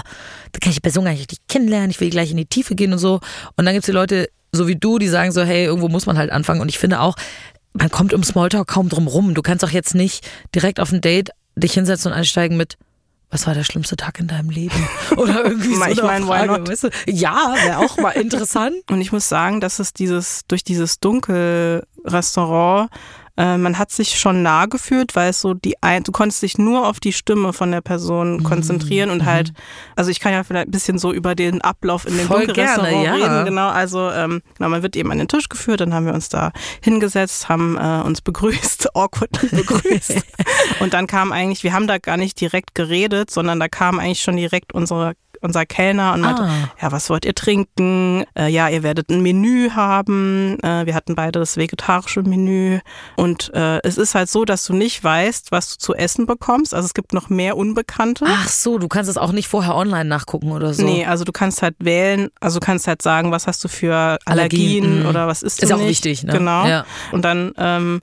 [0.52, 2.76] da kann ich die Person gar nicht richtig kennenlernen, ich will gleich in die Tiefe
[2.76, 3.22] gehen und so.
[3.56, 6.06] Und dann gibt es die Leute, so wie du, die sagen so, hey, irgendwo muss
[6.06, 6.60] man halt anfangen.
[6.60, 7.16] Und ich finde auch,
[7.74, 9.34] man kommt um Smalltalk kaum drum rum.
[9.34, 11.30] Du kannst auch jetzt nicht direkt auf ein Date
[11.62, 12.78] dich hinsetzen und einsteigen mit,
[13.30, 14.76] was war der schlimmste Tag in deinem Leben?
[15.16, 16.70] Oder irgendwie so Ich eine meine, why Frage, not?
[16.70, 16.90] weißt du?
[17.08, 18.76] Ja, wäre auch mal interessant.
[18.90, 22.90] Und ich muss sagen, dass es dieses, durch dieses Dunkelrestaurant,
[23.42, 26.60] äh, man hat sich schon nah gefühlt, weil es so die ein, du konntest dich
[26.60, 28.44] nur auf die Stimme von der Person Mhm.
[28.44, 29.52] konzentrieren und halt,
[29.96, 32.92] also ich kann ja vielleicht ein bisschen so über den Ablauf in dem Voll Dunkelrestaurant
[32.92, 33.34] gerne, ja.
[33.34, 36.14] reden, genau, also ähm, genau, man wird eben an den Tisch geführt, dann haben wir
[36.14, 36.52] uns da
[36.84, 40.16] hingesetzt, haben äh, uns begrüßt, awkward begrüßt
[40.80, 44.22] und dann kam eigentlich, wir haben da gar nicht direkt geredet, sondern da kam eigentlich
[44.22, 46.70] schon direkt unsere unser Kellner und meinte, Ah.
[46.82, 48.24] ja, was wollt ihr trinken?
[48.38, 50.58] Äh, ja, ihr werdet ein Menü haben.
[50.64, 52.80] Äh, wir hatten beide das vegetarische Menü.
[53.16, 56.74] Und äh, es ist halt so, dass du nicht weißt, was du zu essen bekommst.
[56.74, 58.26] Also es gibt noch mehr Unbekannte.
[58.28, 60.84] Ach so, du kannst es auch nicht vorher online nachgucken oder so.
[60.84, 64.18] Nee, also du kannst halt wählen, also du kannst halt sagen, was hast du für
[64.26, 65.06] Allergien, Allergien, mhm.
[65.08, 65.90] oder was ist du Ist auch nicht.
[65.90, 66.34] wichtig, ne?
[66.34, 66.66] Genau.
[66.68, 66.86] Ja.
[67.12, 68.02] Und dann, ähm,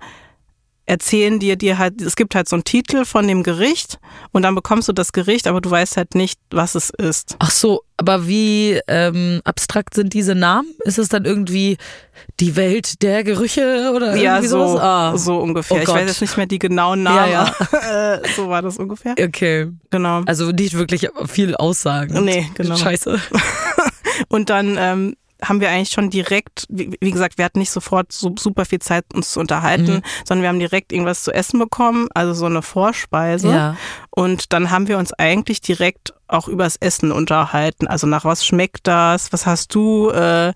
[0.89, 3.99] erzählen dir dir halt, es gibt halt so einen Titel von dem Gericht
[4.33, 7.37] und dann bekommst du das Gericht, aber du weißt halt nicht, was es ist.
[7.39, 10.69] Ach so, aber wie ähm, abstrakt sind diese Namen?
[10.85, 11.77] Ist es dann irgendwie
[12.41, 14.81] die Welt der Gerüche oder irgendwie Ja, so, sowas?
[14.81, 15.17] Ah.
[15.19, 15.77] so ungefähr.
[15.77, 17.33] Oh ich weiß jetzt nicht mehr die genauen Namen.
[17.33, 17.55] Ja,
[18.15, 19.15] äh, so war das ungefähr.
[19.21, 19.69] Okay.
[19.91, 20.23] Genau.
[20.25, 22.25] Also nicht wirklich viel Aussagen.
[22.25, 22.77] Nee, genau.
[22.77, 23.21] Scheiße.
[24.29, 28.11] Und dann ähm, haben wir eigentlich schon direkt, wie, wie gesagt, wir hatten nicht sofort
[28.13, 30.03] so super viel Zeit, uns zu unterhalten, Mhm.
[30.25, 33.49] sondern wir haben direkt irgendwas zu essen bekommen, also so eine Vorspeise.
[33.51, 33.77] Ja.
[34.11, 37.87] Und dann haben wir uns eigentlich direkt auch übers Essen unterhalten.
[37.87, 39.33] Also nach was schmeckt das?
[39.33, 40.11] Was hast du?
[40.11, 40.53] Äh, äh,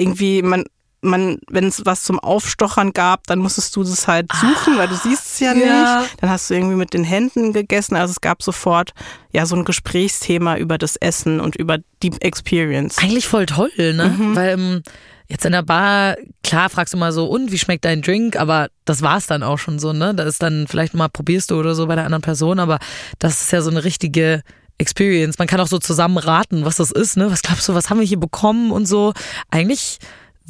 [0.00, 0.64] irgendwie, man,
[1.02, 4.94] man, wenn es was zum Aufstochern gab, dann musstest du das halt suchen, weil du
[4.94, 5.66] siehst es ja nicht.
[5.66, 6.04] Ja.
[6.20, 7.96] Dann hast du irgendwie mit den Händen gegessen.
[7.96, 8.92] Also es gab sofort
[9.32, 12.98] ja so ein Gesprächsthema über das Essen und über die Experience.
[12.98, 14.14] Eigentlich voll toll, ne?
[14.16, 14.36] Mhm.
[14.36, 14.82] Weil ähm,
[15.28, 18.36] jetzt in der Bar, klar fragst du mal so, und wie schmeckt dein Drink?
[18.36, 20.14] Aber das war's dann auch schon so, ne?
[20.14, 22.78] Da ist dann vielleicht mal probierst du oder so bei der anderen Person, aber
[23.18, 24.42] das ist ja so eine richtige
[24.78, 25.38] Experience.
[25.38, 27.30] Man kann auch so zusammen raten, was das ist, ne?
[27.30, 29.14] Was glaubst du, was haben wir hier bekommen und so?
[29.50, 29.98] Eigentlich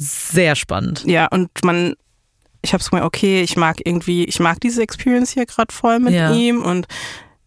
[0.03, 1.03] sehr spannend.
[1.05, 1.95] Ja, und man,
[2.61, 6.13] ich habe mir, okay, ich mag irgendwie, ich mag diese Experience hier gerade voll mit
[6.13, 6.31] Ja.
[6.33, 6.87] ihm und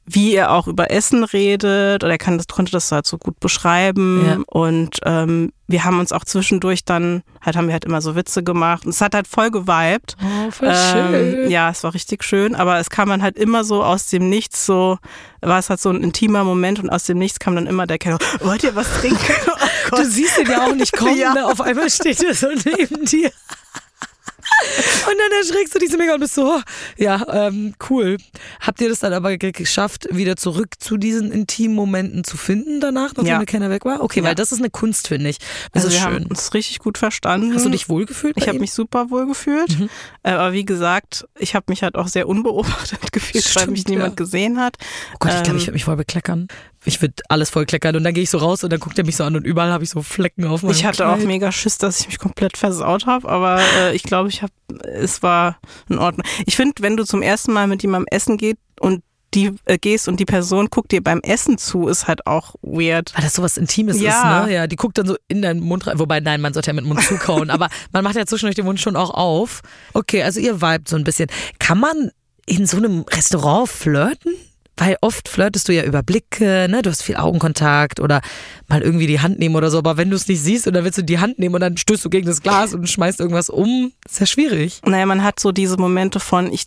[0.08, 3.40] wie er auch über Essen redet oder er kann das, konnte das halt so gut
[3.40, 4.38] beschreiben Ja.
[4.46, 8.44] und ähm, wir haben uns auch zwischendurch dann, halt haben wir halt immer so Witze
[8.44, 10.16] gemacht und es hat halt voll geweibt.
[10.22, 13.82] Oh, voll Ähm, ja, es war richtig schön, aber es kam dann halt immer so
[13.82, 14.96] aus dem Nichts so,
[15.40, 17.98] war es halt so ein intimer Moment und aus dem Nichts kam dann immer der
[17.98, 19.18] Kerl, wollt ihr was trinken?
[19.90, 20.00] Gott.
[20.00, 21.34] Du siehst ihn ja auch nicht kommen, Ja.
[21.34, 21.46] ne?
[21.46, 23.30] Auf einmal steht er so neben dir.
[25.08, 26.60] Und dann erschreckst du dich so mega und bist so, oh,
[26.96, 28.16] ja, ähm, cool.
[28.60, 32.80] Habt ihr das dann aber ge- geschafft, wieder zurück zu diesen intimen Momenten zu finden
[32.80, 33.38] danach, nachdem Ja.
[33.38, 34.02] der Kenner weg war?
[34.02, 34.26] Okay, Ja.
[34.26, 35.38] weil das ist eine Kunst, finde ich.
[35.72, 36.14] Das Also ist wir schön.
[36.24, 37.54] haben uns richtig gut verstanden.
[37.54, 38.36] Hast du dich wohlgefühlt?
[38.38, 39.78] Ich habe mich super wohl gefühlt.
[39.78, 39.90] Mhm.
[40.22, 43.86] Äh, Aber wie gesagt, ich habe mich halt auch sehr unbeobachtet gefühlt, weil Stimmt, mich
[43.88, 44.14] niemand ja.
[44.24, 44.76] gesehen hat.
[45.14, 46.48] Oh Gott, ich glaube, Ähm, ich würde mich voll bekleckern.
[46.86, 49.04] Ich würde alles voll kleckern und dann gehe ich so raus und dann guckt er
[49.04, 51.20] mich so an und überall habe ich so Flecken auf meinem ich hatte Kleid.
[51.20, 54.52] auch mega Schiss, dass ich mich komplett versaut habe, aber äh, ich glaube, ich habe,
[54.84, 56.24] es war in Ordnung.
[56.46, 59.02] Ich finde, wenn du zum ersten Mal mit jemandem essen geht und
[59.34, 63.12] die äh, gehst und die Person guckt dir beim Essen zu, ist halt auch weird.
[63.14, 64.42] Weil das sowas Intimes Ja.
[64.44, 64.54] ist, ne?
[64.54, 65.98] Ja, die guckt dann so in deinen Mund rein.
[65.98, 67.50] Wobei, nein, man sollte ja mit dem Mund zukauen.
[67.50, 69.60] aber man macht ja zwischendurch den Mund schon auch auf.
[69.92, 71.28] Okay, also ihr vibet so ein bisschen.
[71.58, 72.10] Kann man
[72.46, 74.32] in so einem Restaurant flirten?
[74.78, 76.82] Weil oft flirtest du ja über Blicke, ne?
[76.82, 78.20] Du hast viel Augenkontakt oder
[78.68, 79.78] mal irgendwie die Hand nehmen oder so.
[79.78, 81.76] Aber wenn du es nicht siehst und dann willst du die Hand nehmen und dann
[81.78, 84.80] stößt du gegen das Glas und schmeißt irgendwas um, ist ja schwierig.
[84.84, 86.66] Naja, man hat so diese Momente von, ich,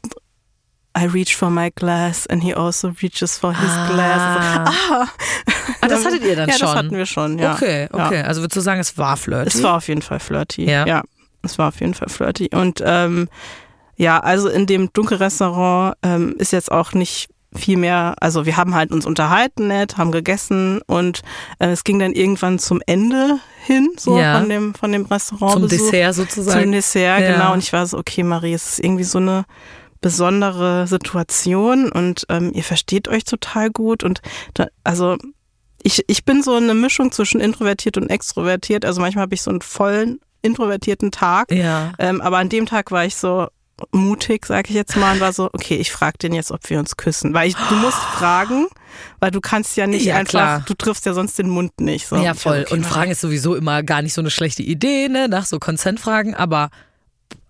[0.98, 3.90] I reach for my glass and he also reaches for his Ah.
[3.94, 4.76] glass.
[4.92, 5.08] Ah,
[5.82, 6.68] Ah, das hattet ihr dann ja, schon?
[6.68, 7.54] das hatten wir schon, ja.
[7.54, 8.08] Okay, Ja.
[8.08, 8.22] okay.
[8.24, 9.48] Also würdest du sagen, es war flirty?
[9.48, 10.66] Es war auf jeden Fall flirty.
[10.70, 10.86] Ja.
[10.88, 11.04] Ja,
[11.44, 12.50] es war auf jeden Fall flirty.
[12.54, 13.30] Und ähm,
[13.98, 18.76] ja, also in dem Dunkelrestaurant ähm, ist jetzt auch nicht viel mehr, also wir haben
[18.76, 21.22] halt uns unterhalten nett, haben gegessen und
[21.60, 24.40] äh, es ging dann irgendwann zum Ende hin, so Ja.
[24.40, 25.54] von dem, von dem Restaurant.
[25.54, 26.62] Zum Dessert sozusagen.
[26.64, 27.32] Zum Dessert, Ja.
[27.34, 27.54] genau.
[27.54, 29.46] Und ich war so, okay, Marie, es ist irgendwie so eine
[30.02, 34.22] besondere Situation und ähm, ihr versteht euch total gut und
[34.54, 35.18] da, also
[35.84, 38.84] ich, ich bin so eine Mischung zwischen introvertiert und extrovertiert.
[38.86, 41.94] Also manchmal habe ich so einen vollen introvertierten Tag, Ja.
[42.00, 43.48] ähm, aber an dem Tag war ich so
[43.92, 46.80] mutig, sag ich jetzt mal, und war so, okay, ich frage den jetzt, ob wir
[46.80, 47.34] uns küssen.
[47.34, 48.68] Weil ich, du musst fragen,
[49.20, 50.64] weil du kannst ja nicht Ja, einfach, klar.
[50.68, 52.08] du triffst ja sonst den Mund nicht.
[52.08, 52.16] So.
[52.18, 52.54] Ja, voll.
[52.58, 55.28] war okay, und Fragen ist sowieso immer gar nicht so eine schlechte Idee, ne?
[55.28, 56.70] Nach so Consent-Fragen, aber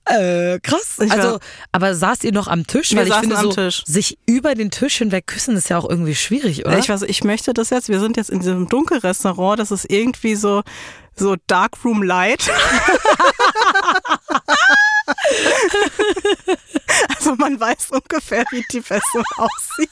[0.06, 0.96] äh, krass.
[1.02, 1.40] Ich war- also,
[1.72, 2.90] aber saßt ihr noch am Tisch?
[2.92, 3.84] Wir Weil ich saßen finde, am so, Tisch.
[3.86, 6.80] sich über den Tisch hinweg küssen ist ja auch irgendwie schwierig, oder?
[6.80, 7.90] Ich weiß, ich möchte das jetzt.
[7.90, 9.60] Wir sind jetzt in diesem Dunkelrestaurant.
[9.60, 10.64] Das ist irgendwie so
[11.16, 12.50] so Darkroom Light.
[17.18, 19.90] also man weiß ungefähr, wie die Person aussieht.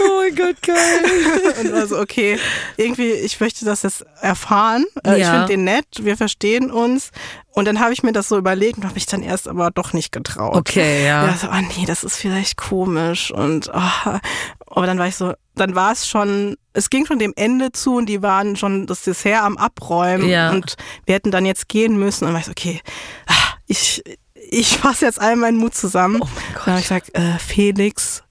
[0.00, 1.54] oh mein Gott, geil.
[1.60, 2.38] Und also okay,
[2.76, 4.84] irgendwie ich möchte das jetzt erfahren.
[5.04, 5.32] Äh, Ich Ja.
[5.32, 5.86] finde den nett.
[6.00, 7.10] Wir verstehen uns.
[7.52, 9.92] Und dann habe ich mir das so überlegt und habe mich dann erst aber doch
[9.92, 10.54] nicht getraut.
[10.56, 11.26] Okay, ja.
[11.26, 14.18] Ja, so, oh nee, das ist vielleicht komisch und oh,
[14.66, 17.96] aber dann war ich so, dann war es schon, es ging schon dem Ende zu
[17.96, 20.50] und die waren schon das Dessert am Abräumen Ja.
[20.50, 22.80] und wir hätten dann jetzt gehen müssen und dann war ich so, okay,
[23.26, 24.02] ah, ich,
[24.34, 26.20] ich fasse jetzt all meinen Mut zusammen.
[26.20, 26.66] Oh mein Gott.
[26.66, 28.24] Dann habe ich gesagt, äh, Felix,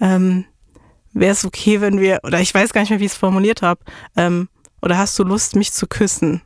[0.00, 0.44] ähm,
[1.12, 3.62] wäre es okay, wenn wir, oder ich weiß gar nicht mehr, wie ich es formuliert
[3.62, 3.80] habe,
[4.16, 4.48] ähm,
[4.82, 6.42] oder hast du Lust, mich zu küssen?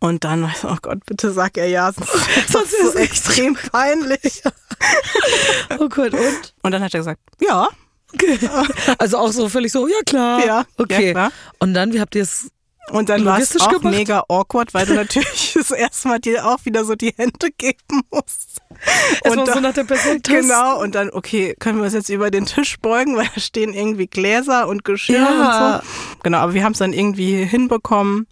[0.00, 2.12] Und dann war ich so, oh Gott, bitte sag er ja, sonst,
[2.52, 4.42] sonst ist es so extrem peinlich.
[5.78, 6.54] Oh Gott, und?
[6.62, 7.68] Und dann hat er gesagt, ja,
[8.98, 10.44] Also auch so völlig so, ja klar.
[10.44, 11.06] Ja, Okay.
[11.06, 11.32] ja, klar.
[11.58, 12.50] Und dann, wie habt ihr es?
[12.90, 13.94] Und dann war es auch gemacht?
[13.94, 18.02] mega awkward, weil du natürlich das erste Mal dir auch wieder so die Hände geben
[18.10, 18.60] musst.
[19.22, 20.20] Erstmal da- so nach der Person.
[20.22, 23.72] Genau, und dann, okay, können wir uns jetzt über den Tisch beugen, weil da stehen
[23.72, 25.76] irgendwie Gläser und Geschirr Ja.
[25.78, 25.88] und so.
[26.22, 28.26] Genau, aber wir haben es dann irgendwie hinbekommen.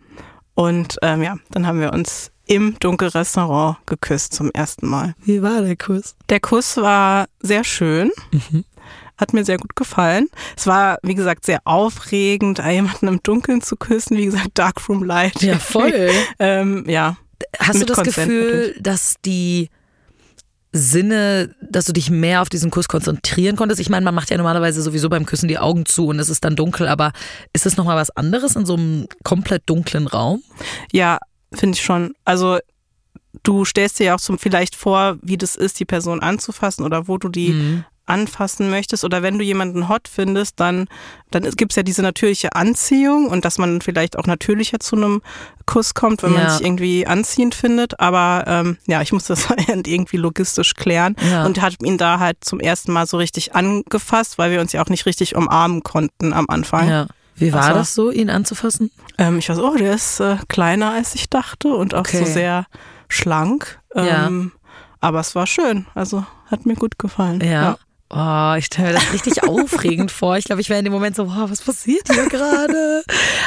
[0.55, 5.15] Und ähm, ja, dann haben wir uns im Dunkelrestaurant geküsst zum ersten Mal.
[5.25, 6.15] Wie war der Kuss?
[6.29, 8.11] Der Kuss war sehr schön.
[9.19, 10.29] Hat mir sehr gut gefallen.
[10.57, 14.17] Es war, wie gesagt, sehr aufregend, jemanden im Dunkeln zu küssen.
[14.17, 15.43] Wie gesagt, Darkroom Light.
[15.43, 16.11] Ja, voll.
[16.39, 17.17] ähm, ja.
[17.59, 19.69] Hast du das Consent Gefühl, dass die
[20.73, 23.81] Sinne, dass du dich mehr auf diesen Kuss konzentrieren konntest?
[23.81, 26.45] Ich meine, man macht ja normalerweise sowieso beim Küssen die Augen zu und es ist
[26.45, 27.13] dann dunkel, aber
[27.53, 30.43] ist es nochmal was anderes in so einem komplett dunklen Raum?
[30.91, 31.19] Ja,
[31.53, 32.15] finde ich schon.
[32.25, 32.59] Also
[33.43, 37.07] du stellst dir ja auch zum vielleicht vor, wie das ist, die Person anzufassen oder
[37.07, 37.85] wo du die Mhm.
[38.07, 39.05] Anfassen möchtest.
[39.05, 40.87] Oder wenn du jemanden hot findest, dann,
[41.31, 45.23] dann gibt's ja diese natürliche Anziehung und dass man vielleicht auch natürlicher zu einem
[45.67, 46.41] Kuss kommt, wenn Ja.
[46.41, 48.01] man sich irgendwie anziehend findet.
[48.01, 51.45] Aber ähm, ja, ich muss das irgendwie logistisch klären Ja.
[51.47, 54.83] und hat ihn da halt zum ersten Mal so richtig angefasst, weil wir uns ja
[54.83, 56.89] auch nicht richtig umarmen konnten am Anfang.
[56.89, 57.07] Ja.
[57.37, 58.91] Wie war Also- das so, ihn anzufassen?
[59.19, 62.19] Ähm, ich weiß, oh, der ist äh, kleiner als ich dachte und auch Okay.
[62.19, 62.67] so sehr
[63.09, 63.79] schlank.
[63.95, 64.27] Ja.
[64.27, 64.53] Ähm,
[65.01, 65.87] Aber es war schön.
[65.95, 67.41] Also hat mir gut gefallen.
[67.43, 67.77] Ja.
[68.15, 70.37] Oh, ich stelle mir das richtig aufregend vor.
[70.37, 73.03] Ich glaube, ich wäre in dem Moment so, wow, was passiert hier gerade?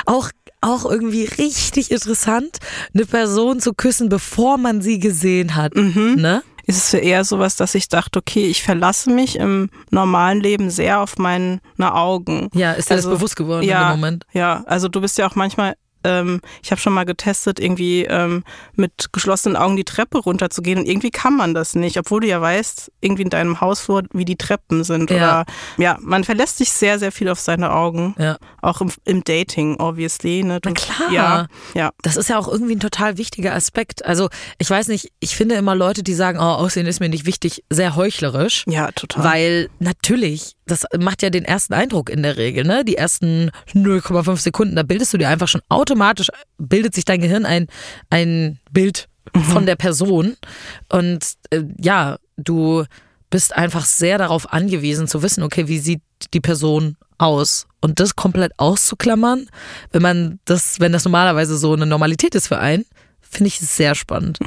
[0.06, 0.30] Auch,
[0.62, 2.58] auch irgendwie richtig interessant,
[2.94, 5.76] eine Person zu küssen, bevor man sie gesehen hat.
[5.76, 6.16] Mhm.
[6.18, 6.42] Ne?
[6.68, 11.00] Ist es eher sowas, dass ich dachte, okay, ich verlasse mich im normalen Leben sehr
[11.00, 12.50] auf meine Augen.
[12.56, 14.26] Ja, ist dir Also, das bewusst geworden ja, in dem Moment?
[14.34, 18.44] Ja, also du bist ja auch manchmal, ähm, ich habe schon mal getestet, irgendwie ähm,
[18.76, 22.40] mit geschlossenen Augen die Treppe runterzugehen und irgendwie kann man das nicht, obwohl du ja
[22.40, 25.10] weißt, irgendwie in deinem Hausflur, wie die Treppen sind.
[25.10, 25.18] Ja.
[25.18, 25.46] Oder
[25.78, 28.16] ja, man verlässt sich sehr, sehr viel auf seine Augen.
[28.18, 28.38] Ja.
[28.62, 30.44] Auch im, im Dating, obviously.
[30.44, 30.60] Ne?
[30.62, 31.12] Du, Na klar.
[31.12, 31.92] Ja, ja.
[32.02, 34.06] Das ist ja auch irgendwie ein total wichtiger Aspekt.
[34.06, 37.26] Also, ich weiß nicht, ich finde immer Leute, die sagen, oh, Aussehen ist mir nicht
[37.26, 38.64] wichtig, sehr heuchlerisch.
[38.68, 39.24] Ja, total.
[39.24, 42.84] Weil natürlich, das macht ja den ersten Eindruck in der Regel, ne?
[42.86, 45.95] Die ersten 0,5 Sekunden, da bildest du dir einfach schon automatisch,
[46.58, 47.68] bildet sich dein Gehirn ein,
[48.10, 49.08] ein Bild
[49.52, 50.38] von der Person.
[50.90, 52.86] Und äh, ja, du
[53.30, 56.02] bist einfach sehr darauf angewiesen zu wissen, okay, wie sieht
[56.34, 57.68] die Person aus?
[57.82, 59.50] Und das komplett auszuklammern,
[59.92, 62.86] wenn man das, wenn das normalerweise so eine Normalität ist für einen,
[63.22, 64.40] finde ich sehr spannend.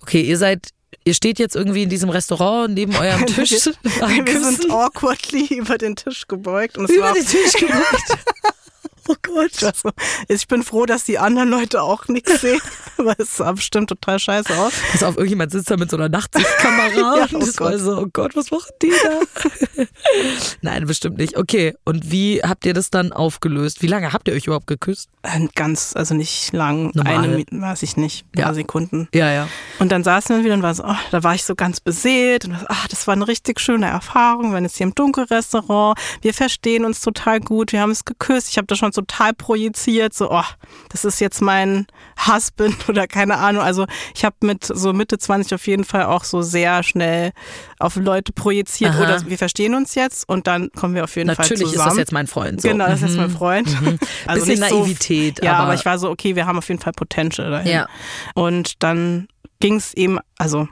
[0.00, 0.70] Okay, ihr seid,
[1.04, 3.68] ihr steht jetzt irgendwie in diesem Restaurant neben eurem Tisch.
[4.00, 6.78] am Wir sind awkwardly über den Tisch gebeugt.
[6.78, 8.18] Und es über war den Tisch gebeugt.
[9.08, 9.62] Oh Gott.
[9.62, 9.90] Also,
[10.28, 12.60] ich bin froh, dass die anderen Leute auch nichts sehen,
[12.96, 14.72] weil es sah bestimmt total scheiße aus.
[14.92, 17.80] Pass auf, irgendjemand sitzt da mit so einer Nachtsichtkamera Ja, und oh das war Gott.
[17.80, 19.84] so, oh Gott, was machen die da?
[20.62, 21.36] Nein, bestimmt nicht.
[21.36, 23.82] Okay, und wie habt ihr das dann aufgelöst?
[23.82, 25.08] Wie lange habt ihr euch überhaupt geküsst?
[25.54, 27.24] Ganz, also nicht lang, Normal.
[27.24, 28.54] eine, weiß ich nicht, ein paar Ja.
[28.54, 29.08] Sekunden.
[29.14, 29.48] Ja, ja.
[29.78, 32.44] Und dann saßen wir wieder und war so, oh, da war ich so ganz beseelt
[32.44, 34.48] und war so, ach, das war eine richtig schöne Erfahrung.
[34.50, 38.48] Wir waren jetzt hier im Dunkelrestaurant, wir verstehen uns total gut, wir haben es geküsst.
[38.50, 40.44] Ich habe das schon total projiziert, so, oh,
[40.90, 41.86] das ist jetzt mein
[42.26, 43.62] Husband oder keine Ahnung.
[43.62, 47.32] Also ich habe mit so Mitte 20 auf jeden Fall auch so sehr schnell
[47.78, 49.02] auf Leute projiziert, Aha.
[49.02, 51.88] oder wir verstehen uns jetzt und dann kommen wir auf jeden Fall Natürlich zusammen.
[51.88, 52.60] ist das jetzt mein Freund.
[52.60, 52.68] So.
[52.68, 53.68] Genau, das ist jetzt mein Freund.
[54.26, 56.68] Also Bisschen nicht so- Naivität, ja, aber- aber, ich war so, okay, wir haben auf
[56.68, 57.72] jeden Fall Potential dahin.
[57.72, 57.88] Ja.
[58.34, 59.28] Und dann
[59.60, 60.68] ging es eben, also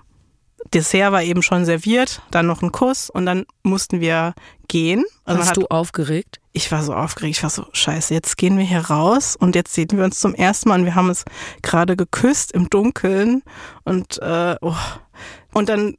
[0.74, 4.34] Dessert war eben schon serviert, dann noch ein Kuss und dann mussten wir
[4.68, 5.04] gehen.
[5.24, 6.40] Also Warst du aufgeregt?
[6.58, 9.72] Ich war so aufgeregt, ich war so, scheiße, jetzt gehen wir hier raus und jetzt
[9.74, 11.24] sehen wir uns zum ersten Mal und wir haben uns
[11.62, 13.42] gerade geküsst im Dunkeln
[13.84, 14.74] und, äh, oh.
[15.54, 15.96] und dann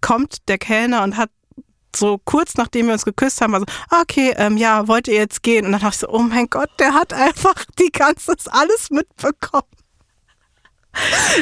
[0.00, 1.30] kommt der Kellner und hat
[1.94, 3.62] so kurz nachdem wir uns geküsst haben, war
[4.02, 5.64] okay, ähm, ja, wollt ihr jetzt gehen?
[5.64, 9.64] Und dann dachte ich so, oh mein Gott, der hat einfach die ganze alles mitbekommen.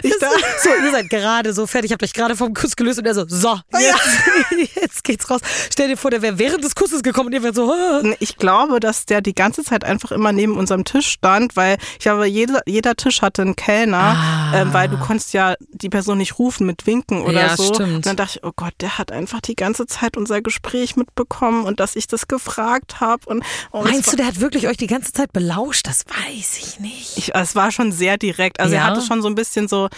[0.03, 3.07] Ich dachte, So, ihr seid gerade so fertig, habt euch gerade vom Kuss gelöst und
[3.07, 5.41] er so, so, jetzt, jetzt geht's raus.
[5.73, 8.03] Stell dir vor, der wäre während des Kusses gekommen und ihr wärt so, ah.
[8.21, 12.01] Ich glaube, dass der die ganze Zeit einfach immer neben unserem Tisch stand, weil ich
[12.01, 16.39] glaube, jeder, jeder Tisch hatte einen Kellner, ähm, weil du konntest ja die Person nicht
[16.39, 17.47] rufen mit Winken oder Ah.
[17.49, 17.75] Ja, so.
[17.75, 17.95] stimmt.
[17.97, 21.65] Und dann dachte ich, oh Gott, der hat einfach die ganze Zeit unser Gespräch mitbekommen
[21.65, 23.27] und dass ich das gefragt habe.
[23.27, 25.87] Und oh, Meinst du, der hat wirklich euch die ganze Zeit belauscht?
[25.87, 27.17] Das weiß ich nicht.
[27.19, 28.61] ich, es war schon sehr direkt.
[28.61, 28.81] Also Ja.
[28.83, 29.89] er hatte schon so ein bisschen so.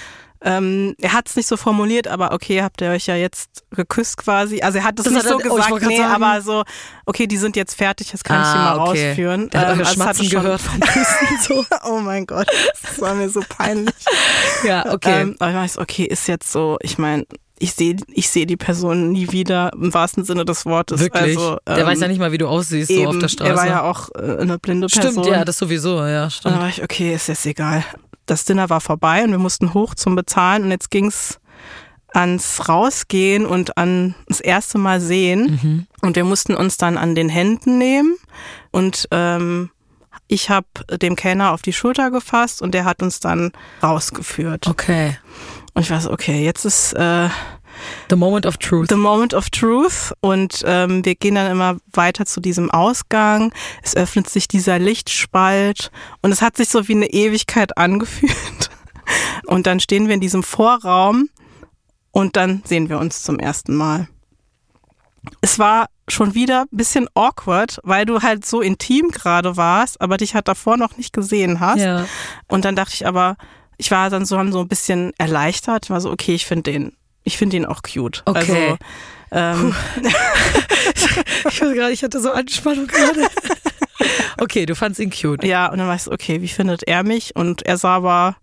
[0.43, 4.19] Ähm, er hat es nicht so formuliert, aber okay, habt ihr euch ja jetzt geküsst
[4.19, 4.61] quasi.
[4.61, 6.23] Also er hat es Das nicht hat er- so oh, ich gesagt, grad nee, sagen.
[6.23, 6.63] aber so,
[7.07, 9.49] okay, die sind jetzt fertig, jetzt kann ich sie mal rausführen.
[9.49, 11.39] Der hat Ähm, also hatte schon- gehört vom Küssen.
[11.41, 11.65] So.
[11.85, 12.47] Oh mein Gott,
[12.83, 13.95] das war mir so peinlich.
[14.65, 15.23] Ja, okay.
[15.23, 17.25] Ähm, aber ich weiß, okay, ist jetzt so, ich meine,
[17.59, 21.01] ich sehe ich sehe die Person nie wieder, im wahrsten Sinne des Wortes.
[21.01, 21.39] Wirklich?
[21.39, 23.51] Also, der ähm, weiß ja nicht mal, wie du aussiehst, eben, so auf der Straße.
[23.51, 25.13] Er war ja auch äh, eine blinde Person.
[25.25, 26.59] Stimmt, ja, das sowieso, ja, und dann stimmt.
[26.61, 27.83] war ich, okay, ist jetzt egal.
[28.27, 31.41] Das Dinner war vorbei und wir mussten hoch zum Bezahlen und jetzt ging's
[32.13, 35.87] ans Rausgehen und an das erste Mal sehen.
[36.03, 38.17] Und wir mussten uns dann an den Händen nehmen
[38.71, 39.71] und ähm,
[40.29, 40.67] ich habe
[40.99, 44.67] dem Kellner auf die Schulter gefasst und der hat uns dann rausgeführt.
[44.67, 45.17] Okay.
[45.75, 47.29] Und ich so, okay, jetzt ist äh,
[48.11, 48.89] The moment of truth.
[48.89, 53.53] the moment of truth und ähm, wir gehen dann immer weiter zu diesem Ausgang.
[53.83, 55.91] Es öffnet sich dieser Lichtspalt
[56.23, 58.71] und es hat sich so wie eine Ewigkeit angefühlt.
[59.47, 61.29] Und dann stehen wir in diesem Vorraum
[62.11, 64.09] und dann sehen wir uns zum ersten Mal.
[65.41, 70.17] Es war schon wieder ein bisschen awkward, weil du halt so intim gerade warst, aber
[70.17, 71.81] dich halt davor noch nicht gesehen hast.
[71.81, 72.07] Ja.
[72.49, 73.37] Und dann dachte ich aber,
[73.77, 75.87] ich war dann so, so ein bisschen erleichtert.
[75.87, 78.23] Ich war so, okay, ich finde den, ich finde ihn auch cute.
[78.25, 78.79] Okay.
[79.31, 79.75] Also, ähm,
[81.49, 83.27] Ich weiß gerade, ich hatte so Anspannung gerade.
[84.39, 85.43] Okay, du fandst ihn cute.
[85.45, 87.35] ja, und dann war ich so, okay, wie findet er mich?
[87.35, 88.37] Und er sah aber,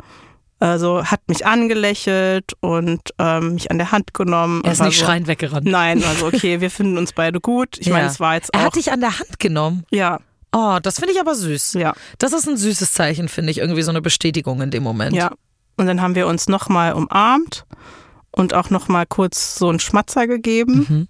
[0.60, 4.64] also hat mich angelächelt und ähm, mich an der Hand genommen.
[4.66, 5.68] Er ist nicht so, schreiend weggerannt.
[5.68, 7.78] Nein, also okay, wir finden uns beide gut.
[7.78, 8.10] Ich meine, Ja.
[8.10, 8.66] es war jetzt Er auch.
[8.66, 9.86] hat dich an der Hand genommen.
[9.92, 10.20] ja,
[10.52, 11.74] Oh, das finde ich aber süß.
[11.74, 13.60] ja, Das ist ein süßes Zeichen, finde ich.
[13.60, 15.16] Irgendwie so eine Bestätigung in dem Moment.
[15.16, 15.32] ja.
[15.78, 17.66] Und dann haben wir uns nochmal umarmt
[18.36, 20.86] und auch nochmal kurz so einen Schmatzer gegeben.
[20.90, 21.08] Mhm.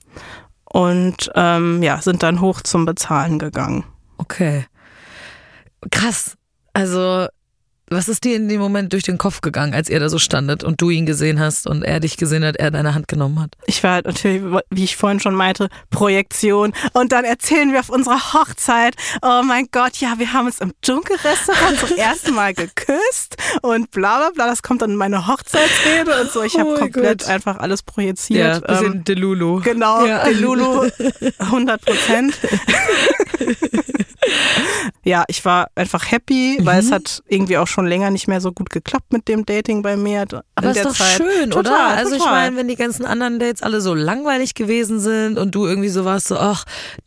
[0.65, 3.85] Und ähm, ja, sind dann hoch zum Bezahlen gegangen.
[4.17, 4.65] Okay.
[5.91, 6.35] Krass.
[6.73, 7.27] Also,
[7.93, 10.63] was ist dir in dem Moment durch den Kopf gegangen, als ihr da so standet
[10.63, 13.51] und du ihn gesehen hast und er dich gesehen hat, er deine Hand genommen hat?
[13.65, 16.73] Ich war halt natürlich, wie ich vorhin schon meinte, Projektion.
[16.93, 20.73] Und dann erzählen wir auf unserer Hochzeit, oh mein Gott, ja, wir haben uns im
[20.81, 24.47] Dschungelrestaurant zum ersten Mal geküsst und bla bla bla.
[24.47, 26.43] Das kommt dann in meine Hochzeitsrede und so.
[26.43, 27.29] Ich habe Oh komplett Gott.
[27.29, 28.63] einfach alles projiziert.
[28.67, 29.61] ähm, Delulu.
[29.61, 30.27] Genau, Ja.
[30.27, 30.37] ja.
[30.37, 30.89] Lulu,
[31.39, 32.35] 100 Prozent.
[35.03, 36.87] ja, ich war einfach happy, weil Mhm.
[36.87, 39.95] es hat irgendwie auch schon länger nicht mehr so gut geklappt mit dem Dating bei
[39.97, 40.25] mir.
[40.55, 41.17] Aber ist doch Zeit.
[41.17, 41.87] schön, total, oder?
[41.97, 42.33] Also ich total.
[42.33, 46.05] meine, wenn die ganzen anderen Dates alle so langweilig gewesen sind und du irgendwie so
[46.05, 46.63] warst, so, ach,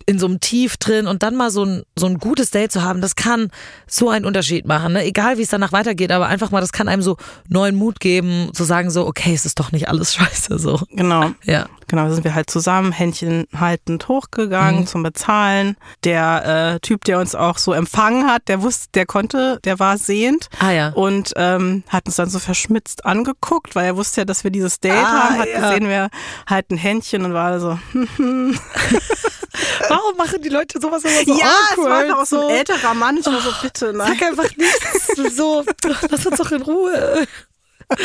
[0.06, 2.82] in so einem Tief drin und dann mal so ein, so ein gutes Date zu
[2.82, 3.50] haben, das kann
[3.86, 4.92] so einen Unterschied machen.
[4.92, 5.04] Ne?
[5.04, 7.16] Egal, wie es danach weitergeht, aber einfach mal, das kann einem so
[7.48, 10.80] neuen Mut geben, zu sagen so, okay, es ist doch nicht alles scheiße so.
[10.90, 11.30] Genau.
[11.44, 11.66] Ja.
[11.88, 14.86] Genau, da sind wir halt zusammen, Händchen haltend hochgegangen Mhm.
[14.86, 15.76] zum Bezahlen.
[16.04, 19.96] Der äh, Typ, der uns auch so empfangen hat, der wusste, der konnte, der war
[19.98, 20.88] sehend Ah ja.
[20.90, 24.80] und ähm, hat uns dann so verschmitzt angeguckt, weil er wusste ja, dass wir dieses
[24.80, 25.60] Date Ah, haben, hat ja.
[25.68, 26.10] gesehen, wir
[26.48, 28.58] halten ein Händchen und war so, hm,
[29.88, 32.12] Warum machen die Leute sowas immer so ja, es war awkward?
[32.12, 32.48] auch so so?
[32.48, 33.16] ein älterer Mann.
[33.18, 34.14] Ich war so, bitte, nein.
[34.18, 35.36] Sag einfach nichts.
[35.36, 35.64] So,
[36.10, 37.26] lass uns doch in Ruhe.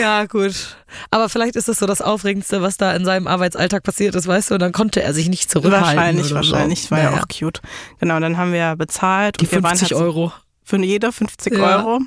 [0.00, 0.76] Ja, gut.
[1.10, 4.50] Aber vielleicht ist das so das Aufregendste, was da in seinem Arbeitsalltag passiert ist, weißt
[4.50, 4.54] du?
[4.54, 5.86] Und dann konnte er sich nicht zurückhalten.
[5.96, 6.82] Wahrscheinlich, wahrscheinlich.
[6.84, 6.90] So.
[6.92, 7.22] War ja Naja.
[7.22, 7.60] auch cute.
[8.00, 9.40] Genau, dann haben wir bezahlt.
[9.40, 10.32] Die und wir waren 50 halt Euro.
[10.64, 11.78] Für jeder 50 Ja.
[11.78, 12.00] Euro.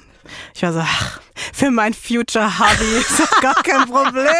[0.55, 1.19] Ich war so, ach,
[1.53, 4.25] für mein Future Hobby ist das gar kein Problem.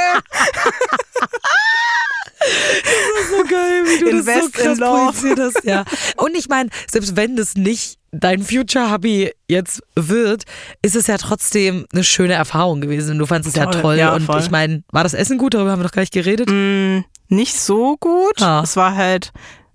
[3.30, 5.44] So geil, wie du Invest das so krass in love.
[5.44, 5.64] hast.
[5.64, 5.86] Ja.
[6.18, 10.44] Und ich meine, selbst wenn das nicht dein Future-Hobby jetzt wird,
[10.82, 13.18] ist es ja trotzdem eine schöne Erfahrung gewesen.
[13.18, 13.98] Du fandest es ja Toll, toll.
[13.98, 14.40] ja, und voll.
[14.40, 15.54] ich meine, war das Essen gut?
[15.54, 16.50] Darüber haben wir noch gar nicht geredet.
[16.50, 18.42] Mm, nicht so gut.
[18.42, 18.62] Ah.
[18.64, 19.32] Es war halt,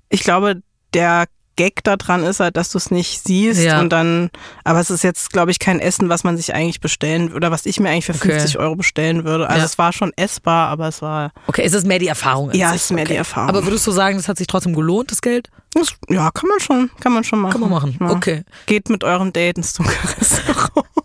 [0.08, 0.60] ich glaube,
[0.92, 1.24] der
[1.56, 3.80] Gag daran ist halt, dass du es nicht siehst Ja.
[3.80, 4.30] und dann,
[4.64, 7.66] aber es ist jetzt, glaube ich, kein Essen, was man sich eigentlich bestellen oder was
[7.66, 8.32] ich mir eigentlich für Okay.
[8.32, 9.46] 50 Euro bestellen würde.
[9.48, 9.64] Also Ja.
[9.64, 12.52] es war schon essbar, aber es war, Okay, ist es mehr die Erfahrung?
[12.52, 13.14] ja, es ist mehr okay.
[13.14, 13.48] die Erfahrung.
[13.48, 15.48] Aber würdest du sagen, das hat sich trotzdem gelohnt, das Geld?
[15.72, 17.52] das, ja, kann man schon, kann man schon machen.
[17.52, 17.96] Kann man machen.
[18.00, 18.10] Ja.
[18.10, 18.44] Okay.
[18.66, 20.70] Geht mit eurem Date ins Dunkelrestaurant.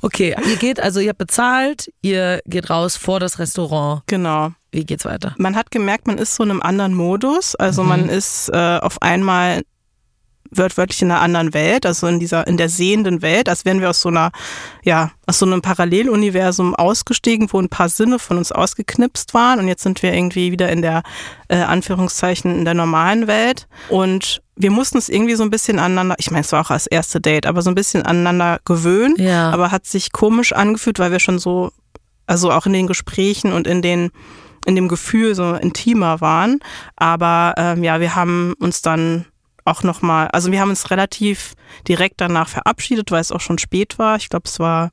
[0.00, 4.02] Okay, ihr geht, also ihr habt bezahlt, ihr geht raus vor das Restaurant.
[4.06, 4.52] genau.
[4.72, 5.34] Wie geht's weiter?
[5.36, 7.56] Man hat gemerkt, man ist so in einem anderen Modus.
[7.56, 9.62] Also man ist äh, auf einmal
[10.52, 13.90] wörtlich in einer anderen Welt, also in dieser, in der sehenden Welt, als wären wir
[13.90, 14.30] aus so einer,
[14.84, 19.68] ja, aus so einem Paralleluniversum ausgestiegen, wo ein paar Sinne von uns ausgeknipst waren und
[19.68, 21.02] jetzt sind wir irgendwie wieder in der,
[21.48, 26.16] äh, Anführungszeichen, in der normalen Welt und wir mussten uns irgendwie so ein bisschen aneinander,
[26.18, 29.50] ich meine, es war auch das erste Date, aber so ein bisschen aneinander gewöhnen, Ja.
[29.50, 31.70] aber hat sich komisch angefühlt, weil wir schon so,
[32.26, 34.10] also auch in den Gesprächen und in den
[34.66, 36.60] in dem Gefühl so intimer waren.
[36.94, 39.24] Aber ähm, ja, wir haben uns dann
[39.64, 41.54] auch nochmal, also wir haben uns relativ
[41.88, 44.16] direkt danach verabschiedet, weil es auch schon spät war.
[44.16, 44.90] Ich glaube, es war,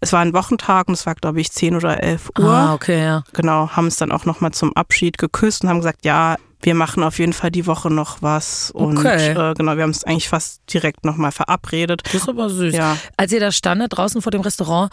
[0.00, 2.44] es war ein Wochentag und es war, glaube ich, 10 oder 11 Uhr.
[2.50, 3.24] Ah, okay, ja.
[3.32, 7.04] Genau, haben es dann auch nochmal zum Abschied geküsst und haben gesagt, ja, wir machen
[7.04, 8.70] auf jeden Fall die Woche noch was.
[8.72, 9.30] Und Okay.
[9.30, 12.02] äh, genau, wir haben es eigentlich fast direkt nochmal verabredet.
[12.06, 12.74] Das ist aber süß.
[12.74, 12.96] Ja.
[13.16, 14.92] Als ihr da standet draußen vor dem Restaurant,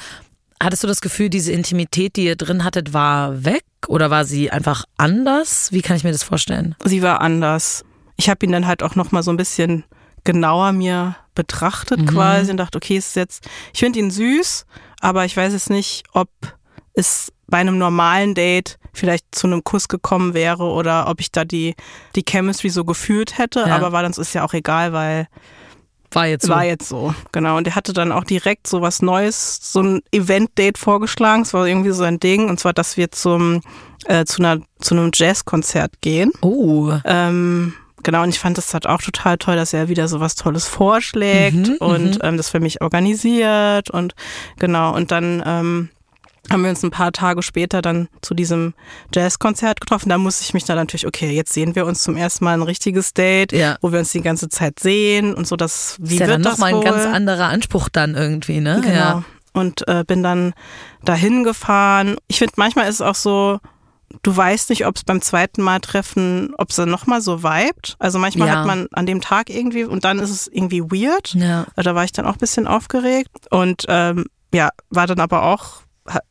[0.62, 3.63] hattest du das Gefühl, diese Intimität, die ihr drin hattet, war weg?
[3.88, 5.71] Oder war sie einfach anders?
[5.71, 6.75] Wie kann ich mir das vorstellen?
[6.86, 7.84] sie war anders.
[8.15, 9.84] Ich habe ihn dann halt auch noch mal so ein bisschen
[10.23, 12.06] genauer mir betrachtet Mhm.
[12.08, 14.65] quasi und dachte, okay, es ist jetzt, ich finde ihn süß,
[15.02, 16.29] aber ich weiß jetzt nicht, ob
[16.94, 21.44] es bei einem normalen Date vielleicht zu einem Kuss gekommen wäre oder ob ich da
[21.46, 21.75] die,
[22.15, 23.60] die Chemistry so gefühlt hätte.
[23.67, 23.75] Ja.
[23.75, 25.27] Aber war dann ist ja auch egal, weil
[26.12, 26.54] War jetzt so.
[26.54, 27.13] war jetzt so.
[27.33, 27.58] Genau.
[27.58, 31.42] Und er hatte dann auch direkt so was Neues, so ein Event-Date vorgeschlagen.
[31.42, 32.50] Es war irgendwie so ein Ding.
[32.50, 33.62] Und zwar, dass wir zum,
[34.06, 36.31] äh, zu, einer, zu einem Jazzkonzert gehen.
[36.42, 36.94] oh.
[37.04, 37.73] Ähm,
[38.06, 40.65] genau, und ich fand das halt auch total toll, dass er wieder so was Tolles
[40.67, 44.15] vorschlägt Mhm, und ähm, das für mich organisiert und
[44.58, 45.89] genau, und dann ähm,
[46.51, 48.75] haben wir uns ein paar Tage später dann zu diesem
[49.13, 50.10] Jazzkonzert getroffen.
[50.10, 52.62] Da musste ich mich dann natürlich, okay, jetzt sehen wir uns zum ersten Mal ein
[52.62, 53.77] richtiges Date, Ja.
[53.81, 56.43] wo wir uns die ganze Zeit sehen und so, das, wie ist ja wird dann
[56.43, 58.79] das nochmal ein ganz anderer Anspruch dann irgendwie, ne?
[58.83, 58.95] Genau.
[58.95, 59.23] Ja.
[59.53, 60.53] Und äh, bin dann
[61.03, 62.15] dahin gefahren.
[62.27, 63.60] Ich finde, manchmal ist es auch so,
[64.23, 67.95] du weißt nicht, ob es beim zweiten Mal treffen, ob es dann nochmal so vibet.
[67.99, 68.55] Also manchmal Ja.
[68.59, 71.33] hat man an dem Tag irgendwie und dann ist es irgendwie weird.
[71.33, 71.65] Ja.
[71.75, 73.29] Da war ich dann auch ein bisschen aufgeregt.
[73.51, 75.81] Und ähm, ja, war dann aber auch,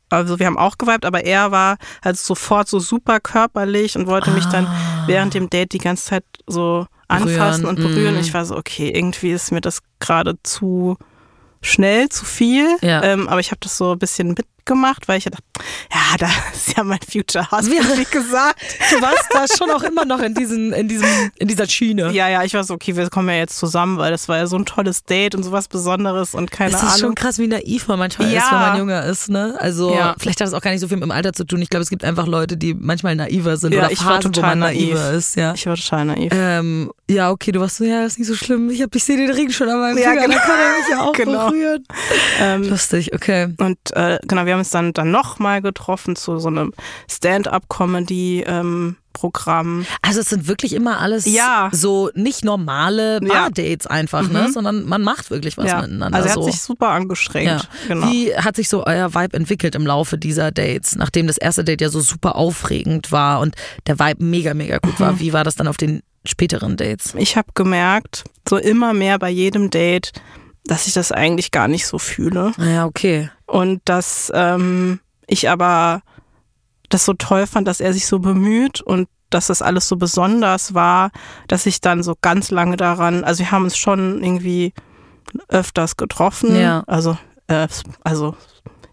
[0.08, 4.30] also wir haben auch geweibt, aber er war halt sofort so super körperlich und wollte
[4.30, 4.66] mich dann
[5.06, 7.72] während dem Date die ganze Zeit so anfassen Ah.
[7.72, 8.14] Berühren, und berühren.
[8.16, 8.20] mm.
[8.20, 10.96] Ich war so, okay, irgendwie ist mir das gerade zu
[11.60, 12.76] schnell, zu viel.
[12.82, 13.02] Ja.
[13.02, 14.34] Ähm, aber ich habe das so ein bisschen
[14.64, 15.38] mitgemacht, weil ich dachte,
[15.92, 18.60] ja, da ist ja mein Future Husband, wie gesagt.
[18.90, 21.06] Du warst da schon auch immer noch in, diesen, in, diesem,
[21.36, 22.10] in dieser Schiene.
[22.12, 24.46] Ja, ja, ich war so, okay, wir kommen ja jetzt zusammen, weil das war ja
[24.46, 27.14] so ein tolles Date und sowas Besonderes und keine Es ist schon Ahnung.
[27.14, 28.38] krass, wie naiv man manchmal Ja.
[28.40, 29.54] ist, wenn man jünger ist, ne?
[29.58, 30.14] Also Ja.
[30.18, 31.60] vielleicht hat das auch gar nicht so viel mit dem Alter zu tun.
[31.62, 34.30] Ich glaube, es gibt einfach Leute, die manchmal naiver sind Ja, oder ich war Phasen,
[34.30, 34.94] wo total naiv.
[34.94, 35.52] naiver ist, ja.
[35.54, 36.32] Ich war total naiv.
[36.34, 38.70] Ähm, ja, okay, du warst so, ja, ist nicht so schlimm.
[38.70, 40.34] Ich hab, ich sehe den Ring schon an meinem Ja, Finger, genau.
[40.36, 41.48] da kann er mich ja auch Genau.
[41.50, 41.84] berühren.
[42.40, 43.54] Ähm, Lustig, okay.
[43.58, 46.72] Und äh, genau, wir haben uns dann, dann nochmal getroffen zu so einem
[47.10, 49.86] Stand-up-Comedy-Programm.
[50.02, 51.68] Also es sind wirklich immer alles Ja.
[51.72, 53.28] so nicht normale Ja.
[53.28, 54.50] Bar-Dates einfach, ne?
[54.52, 55.82] Sondern man macht wirklich was ja.
[55.82, 56.16] miteinander.
[56.16, 56.46] Also er so.
[56.46, 57.46] hat sich super angestrengt.
[57.46, 57.60] Ja.
[57.88, 58.10] Genau.
[58.10, 61.80] Wie hat sich so euer Vibe entwickelt im Laufe dieser Dates, nachdem das erste Date
[61.80, 63.54] ja so super aufregend war und
[63.86, 65.04] der Vibe mega, mega gut Mhm.
[65.04, 65.20] war?
[65.20, 67.14] Wie war das dann auf den späteren Dates?
[67.16, 70.12] Ich habe gemerkt, so immer mehr bei jedem Date,
[70.64, 72.52] dass ich das eigentlich gar nicht so fühle.
[72.56, 73.30] Naja, okay.
[73.46, 76.02] Und dass ähm, ich aber
[76.88, 80.74] das so toll fand, dass er sich so bemüht und dass das alles so besonders
[80.74, 81.10] war,
[81.48, 84.72] dass ich dann so ganz lange daran, also wir haben uns schon irgendwie
[85.48, 86.56] öfters getroffen.
[86.56, 86.84] Ja.
[86.86, 87.66] Also, äh,
[88.02, 88.36] also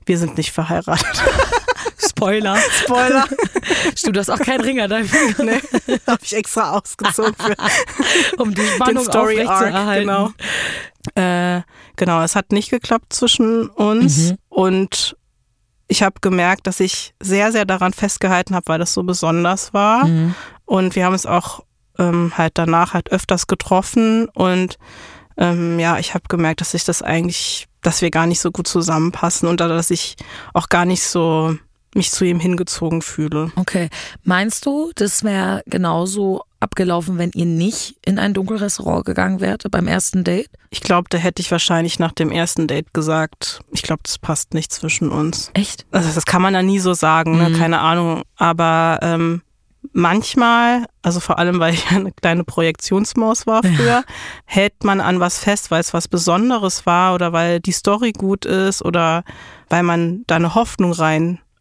[0.06, 1.06] wir sind nicht verheiratet.
[1.98, 2.58] Spoiler.
[2.84, 3.26] Spoiler.
[3.96, 7.56] Stimmt, du hast auch keinen Ring an deinem Finger, nee, habe ich extra ausgezogen für
[8.42, 9.50] um die den Spannung Story Arc.
[9.50, 10.08] aufrechtzuerhalten.
[10.08, 10.32] Genau.
[11.16, 11.62] Äh,
[11.96, 14.38] genau, es hat nicht geklappt zwischen uns Mhm.
[14.50, 15.18] und
[15.88, 20.06] ich habe gemerkt, dass ich sehr, sehr daran festgehalten habe, weil das so besonders war.
[20.06, 20.36] Mhm.
[20.66, 21.66] Und wir haben es auch
[22.00, 24.78] ähm, halt danach halt öfters getroffen und
[25.38, 28.68] ähm, ja, ich habe gemerkt, dass ich das eigentlich, dass wir gar nicht so gut
[28.68, 30.16] zusammenpassen und dass ich
[30.54, 31.58] auch gar nicht so
[31.94, 33.52] mich zu ihm hingezogen fühle.
[33.58, 33.90] Okay.
[34.24, 39.88] Meinst du, das wäre genauso abgelaufen, wenn ihr nicht in ein Dunkelrestaurant gegangen wärt beim
[39.88, 40.50] ersten Date?
[40.70, 44.54] Ich glaube, da hätte ich wahrscheinlich nach dem ersten Date gesagt, ich glaube, das passt
[44.54, 45.52] nicht zwischen uns.
[45.54, 45.86] Echt?
[45.92, 47.50] Also das kann man ja nie so sagen, ne?
[47.50, 47.58] Mhm.
[47.58, 48.22] keine Ahnung.
[48.38, 49.42] Aber ähm,
[49.94, 54.04] manchmal, also vor allem, weil ich eine kleine Projektionsmaus war früher,
[54.46, 58.46] hält man an was fest, weil es was Besonderes war oder weil die Story gut
[58.46, 59.24] ist oder
[59.70, 60.94] weil man da eine Hoffnung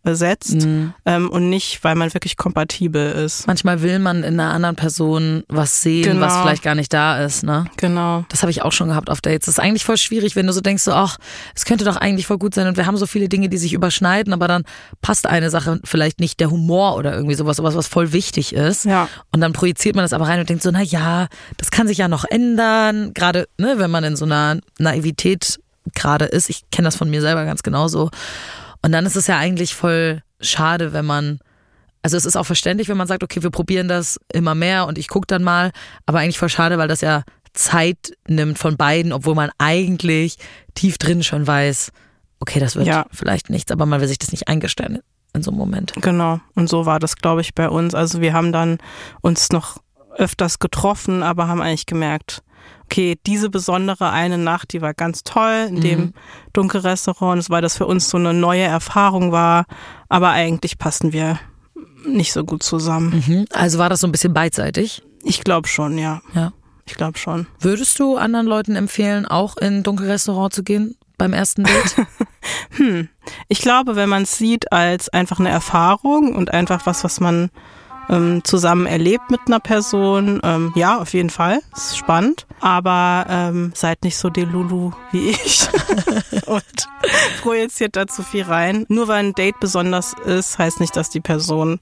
[0.05, 0.95] reinsetzt Mhm.
[1.05, 3.47] ähm, und nicht, weil man wirklich kompatibel ist.
[3.47, 6.27] Manchmal will man in einer anderen Person was sehen, Genau.
[6.27, 7.67] was vielleicht gar nicht da ist, ne?
[7.77, 8.25] Genau.
[8.29, 9.47] Das habe ich auch schon gehabt auf Dates.
[9.47, 11.19] Das ist eigentlich voll schwierig, wenn du so denkst, so, ach,
[11.55, 13.73] es könnte doch eigentlich voll gut sein und wir haben so viele Dinge, die sich
[13.73, 14.65] überschneiden, aber dann
[15.03, 18.85] passt eine Sache vielleicht nicht, der Humor oder irgendwie sowas, sowas, was voll wichtig ist.
[18.85, 19.09] Ja.
[19.33, 21.99] Und dann projiziert man das aber rein und denkt so, na ja, das kann sich
[21.99, 23.13] ja noch ändern.
[23.15, 25.61] Gerade, ne, wenn man in so einer Naivität
[25.95, 26.51] gerade ist.
[26.51, 28.11] Ich kenne das von mir selber ganz genauso.
[28.83, 31.41] Und dann ist es ja eigentlich voll schade, wenn man
[32.03, 34.97] also es ist auch verständlich, wenn man sagt, okay, wir probieren das immer mehr und
[34.97, 35.71] ich gucke dann mal,
[36.07, 40.37] aber eigentlich voll schade, weil das ja Zeit nimmt von beiden, obwohl man eigentlich
[40.75, 41.93] tief drin schon weiß,
[42.39, 43.05] okay, das wird Ja.
[43.13, 45.01] vielleicht nichts, aber man will sich das nicht eingestehen
[45.35, 45.93] in so einem Moment.
[46.01, 46.41] Genau.
[46.55, 47.95] Und so war das, glaube ich, bei uns.
[47.95, 48.79] Also wir haben dann
[49.21, 49.83] uns noch
[50.17, 52.43] öfters getroffen, aber haben eigentlich gemerkt,
[52.91, 56.13] okay, diese besondere eine Nacht, die war ganz toll in dem
[56.53, 59.67] Dunkelrestaurant, weil das für uns so eine neue Erfahrung war.
[60.09, 61.39] Aber eigentlich passen wir
[62.05, 63.23] nicht so gut zusammen.
[63.27, 63.45] Mhm.
[63.53, 65.03] Also war das so ein bisschen beidseitig.
[65.23, 66.21] Ich glaube schon, ja.
[66.35, 66.53] Ja.
[66.85, 67.47] Ich glaube schon.
[67.61, 71.97] Würdest du anderen Leuten empfehlen, auch in ein Dunkelrestaurant zu gehen beim ersten Date?
[72.77, 73.11] Hm.
[73.49, 77.51] Ich glaube, wenn man es sieht als einfach eine Erfahrung und einfach was, was man
[78.11, 80.41] ähm, zusammen erlebt mit einer Person.
[80.43, 81.61] Ähm, ja, auf jeden Fall.
[81.75, 82.47] Ist spannend.
[82.61, 85.67] Aber ähm, seid nicht so delulu wie ich
[86.47, 86.89] und
[87.41, 88.85] projiziert da zu viel rein.
[88.89, 91.81] Nur weil ein Date besonders ist, heißt nicht, dass die Person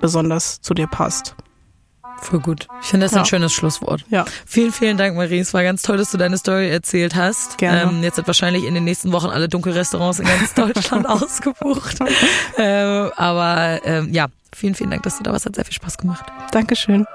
[0.00, 1.36] besonders zu dir passt.
[2.28, 2.66] Voll gut.
[2.82, 3.20] Ich finde das Ja.
[3.20, 4.04] ein schönes Schlusswort.
[4.10, 4.24] Ja.
[4.46, 5.38] Vielen, vielen Dank, Marie.
[5.38, 7.56] Es war ganz toll, dass du deine Story erzählt hast.
[7.56, 7.82] Gerne.
[7.82, 11.98] Ähm, jetzt sind wahrscheinlich in den nächsten Wochen alle Dunkelrestaurants in ganz Deutschland ausgebucht.
[12.58, 15.46] Ähm, aber ähm, ja, vielen, vielen Dank, dass du da warst.
[15.46, 16.24] Hat sehr viel Spaß gemacht.
[16.50, 17.06] Dankeschön.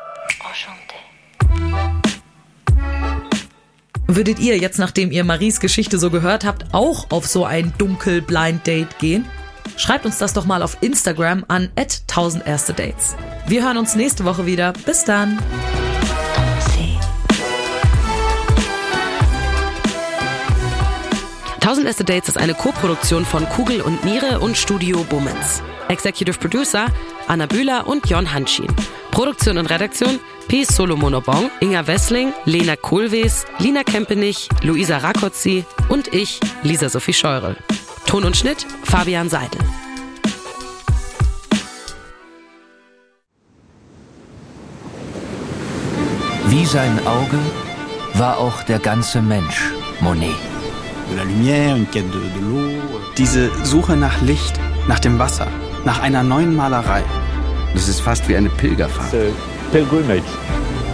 [4.07, 8.21] Würdet ihr jetzt, nachdem ihr Maries Geschichte so gehört habt, auch auf so ein dunkel
[8.21, 9.25] Blind Date gehen?
[9.77, 13.15] Schreibt uns das doch mal auf Instagram an 1000 erste Dates.
[13.47, 14.73] Wir hören uns nächste Woche wieder.
[14.85, 15.39] Bis dann.
[21.59, 25.61] Tausend erste Dates ist eine Co-Produktion von Kugel und Niere und Studio Bummens.
[25.89, 26.87] Executive Producer
[27.27, 28.67] Anna Bühler und Jon Hanschin.
[29.11, 30.65] Produktion und Redaktion P.
[30.65, 37.55] Solomonobong, Inga Wessling, Lena Kohlwees, Lina Kempenich, Luisa Rakotzi und ich, Lisa Sophie Scheurel.
[38.05, 39.61] Ton und Schnitt Fabian Seidel.
[46.47, 47.39] Wie sein Auge
[48.15, 49.71] war auch der ganze Mensch
[50.01, 50.35] Monet.
[51.09, 52.81] De la lumière, une quête de, de l'eau.
[53.17, 55.47] Diese Suche nach Licht, nach dem Wasser,
[55.85, 57.03] nach einer neuen Malerei.
[57.73, 59.13] Das ist fast wie eine Pilgerfahrt.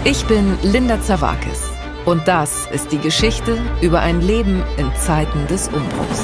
[0.03, 1.63] Ich bin Linda Zawakis.
[2.05, 6.23] Und das ist die Geschichte über ein Leben in Zeiten des Umbruchs.